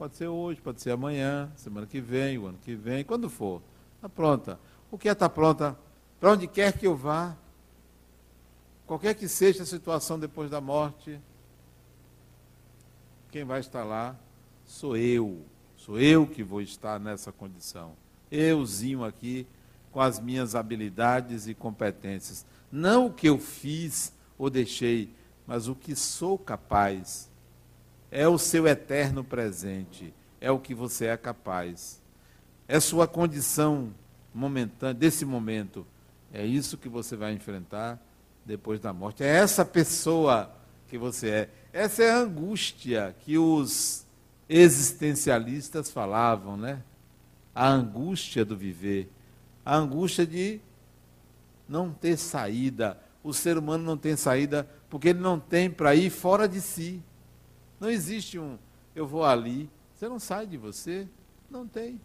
Pode 0.00 0.16
ser 0.16 0.26
hoje, 0.26 0.60
pode 0.60 0.80
ser 0.80 0.90
amanhã, 0.90 1.52
semana 1.54 1.86
que 1.86 2.00
vem, 2.00 2.38
o 2.38 2.46
ano 2.46 2.58
que 2.64 2.74
vem, 2.74 3.04
quando 3.04 3.30
for. 3.30 3.62
Está 3.96 4.08
pronta. 4.08 4.58
O 4.90 4.98
que 4.98 5.08
é 5.08 5.12
está 5.12 5.28
pronta? 5.28 5.78
Para 6.18 6.32
onde 6.32 6.48
quer 6.48 6.76
que 6.76 6.86
eu 6.86 6.96
vá, 6.96 7.36
Qualquer 8.90 9.14
que 9.14 9.28
seja 9.28 9.62
a 9.62 9.66
situação 9.66 10.18
depois 10.18 10.50
da 10.50 10.60
morte, 10.60 11.20
quem 13.30 13.44
vai 13.44 13.60
estar 13.60 13.84
lá 13.84 14.16
sou 14.66 14.96
eu. 14.96 15.44
Sou 15.76 16.00
eu 16.00 16.26
que 16.26 16.42
vou 16.42 16.60
estar 16.60 16.98
nessa 16.98 17.30
condição. 17.30 17.92
Euzinho 18.28 19.04
aqui, 19.04 19.46
com 19.92 20.00
as 20.00 20.18
minhas 20.18 20.56
habilidades 20.56 21.46
e 21.46 21.54
competências. 21.54 22.44
Não 22.72 23.06
o 23.06 23.12
que 23.12 23.28
eu 23.28 23.38
fiz 23.38 24.12
ou 24.36 24.50
deixei, 24.50 25.14
mas 25.46 25.68
o 25.68 25.74
que 25.76 25.94
sou 25.94 26.36
capaz. 26.36 27.29
É 28.10 28.26
o 28.26 28.38
seu 28.38 28.66
eterno 28.66 29.22
presente. 29.22 30.12
É 30.40 30.50
o 30.50 30.58
que 30.58 30.74
você 30.74 31.06
é 31.06 31.16
capaz. 31.16 32.00
É 32.66 32.80
sua 32.80 33.06
condição 33.06 33.92
momentânea, 34.34 34.94
desse 34.94 35.24
momento. 35.24 35.86
É 36.32 36.44
isso 36.44 36.78
que 36.78 36.88
você 36.88 37.16
vai 37.16 37.32
enfrentar 37.32 37.98
depois 38.44 38.80
da 38.80 38.92
morte. 38.92 39.22
É 39.22 39.28
essa 39.28 39.64
pessoa 39.64 40.50
que 40.88 40.98
você 40.98 41.28
é. 41.28 41.50
Essa 41.72 42.02
é 42.02 42.10
a 42.10 42.18
angústia 42.18 43.14
que 43.20 43.38
os 43.38 44.04
existencialistas 44.48 45.90
falavam, 45.90 46.56
né? 46.56 46.82
A 47.54 47.68
angústia 47.68 48.44
do 48.44 48.56
viver, 48.56 49.08
a 49.64 49.76
angústia 49.76 50.26
de 50.26 50.60
não 51.68 51.92
ter 51.92 52.16
saída. 52.16 52.98
O 53.22 53.32
ser 53.32 53.56
humano 53.56 53.84
não 53.84 53.96
tem 53.96 54.16
saída 54.16 54.68
porque 54.88 55.10
ele 55.10 55.20
não 55.20 55.38
tem 55.38 55.70
para 55.70 55.94
ir 55.94 56.10
fora 56.10 56.48
de 56.48 56.60
si. 56.60 57.02
Não 57.80 57.88
existe 57.88 58.38
um 58.38 58.58
eu 58.94 59.06
vou 59.06 59.24
ali, 59.24 59.70
você 59.94 60.08
não 60.08 60.18
sai 60.18 60.46
de 60.46 60.56
você, 60.56 61.08
não 61.48 61.66
tem. 61.66 62.00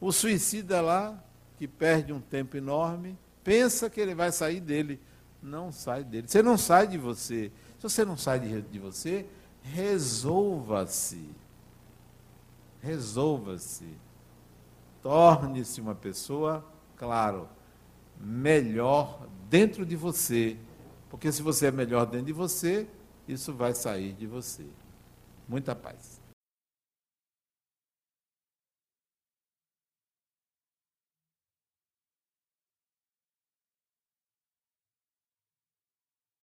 O 0.00 0.12
suicida 0.12 0.80
lá, 0.80 1.22
que 1.56 1.66
perde 1.66 2.12
um 2.12 2.20
tempo 2.20 2.56
enorme, 2.56 3.18
pensa 3.42 3.88
que 3.88 4.00
ele 4.00 4.14
vai 4.14 4.30
sair 4.32 4.60
dele. 4.60 5.00
Não 5.42 5.70
sai 5.70 6.02
dele. 6.02 6.28
Você 6.28 6.42
não 6.42 6.58
sai 6.58 6.86
de 6.86 6.98
você. 6.98 7.52
Se 7.78 7.82
você 7.82 8.04
não 8.04 8.16
sai 8.16 8.40
de, 8.40 8.62
de 8.62 8.78
você, 8.78 9.26
resolva-se. 9.62 11.30
Resolva-se. 12.82 13.88
Torne-se 15.02 15.80
uma 15.80 15.94
pessoa, 15.94 16.64
claro, 16.96 17.48
melhor 18.18 19.26
dentro 19.48 19.86
de 19.86 19.94
você. 19.94 20.56
Porque 21.08 21.30
se 21.30 21.42
você 21.42 21.66
é 21.66 21.70
melhor 21.70 22.06
dentro 22.06 22.26
de 22.26 22.32
você, 22.32 22.88
isso 23.28 23.52
vai 23.52 23.74
sair 23.74 24.12
de 24.12 24.26
você. 24.26 24.66
Muita 25.48 25.74
paz. 25.74 26.15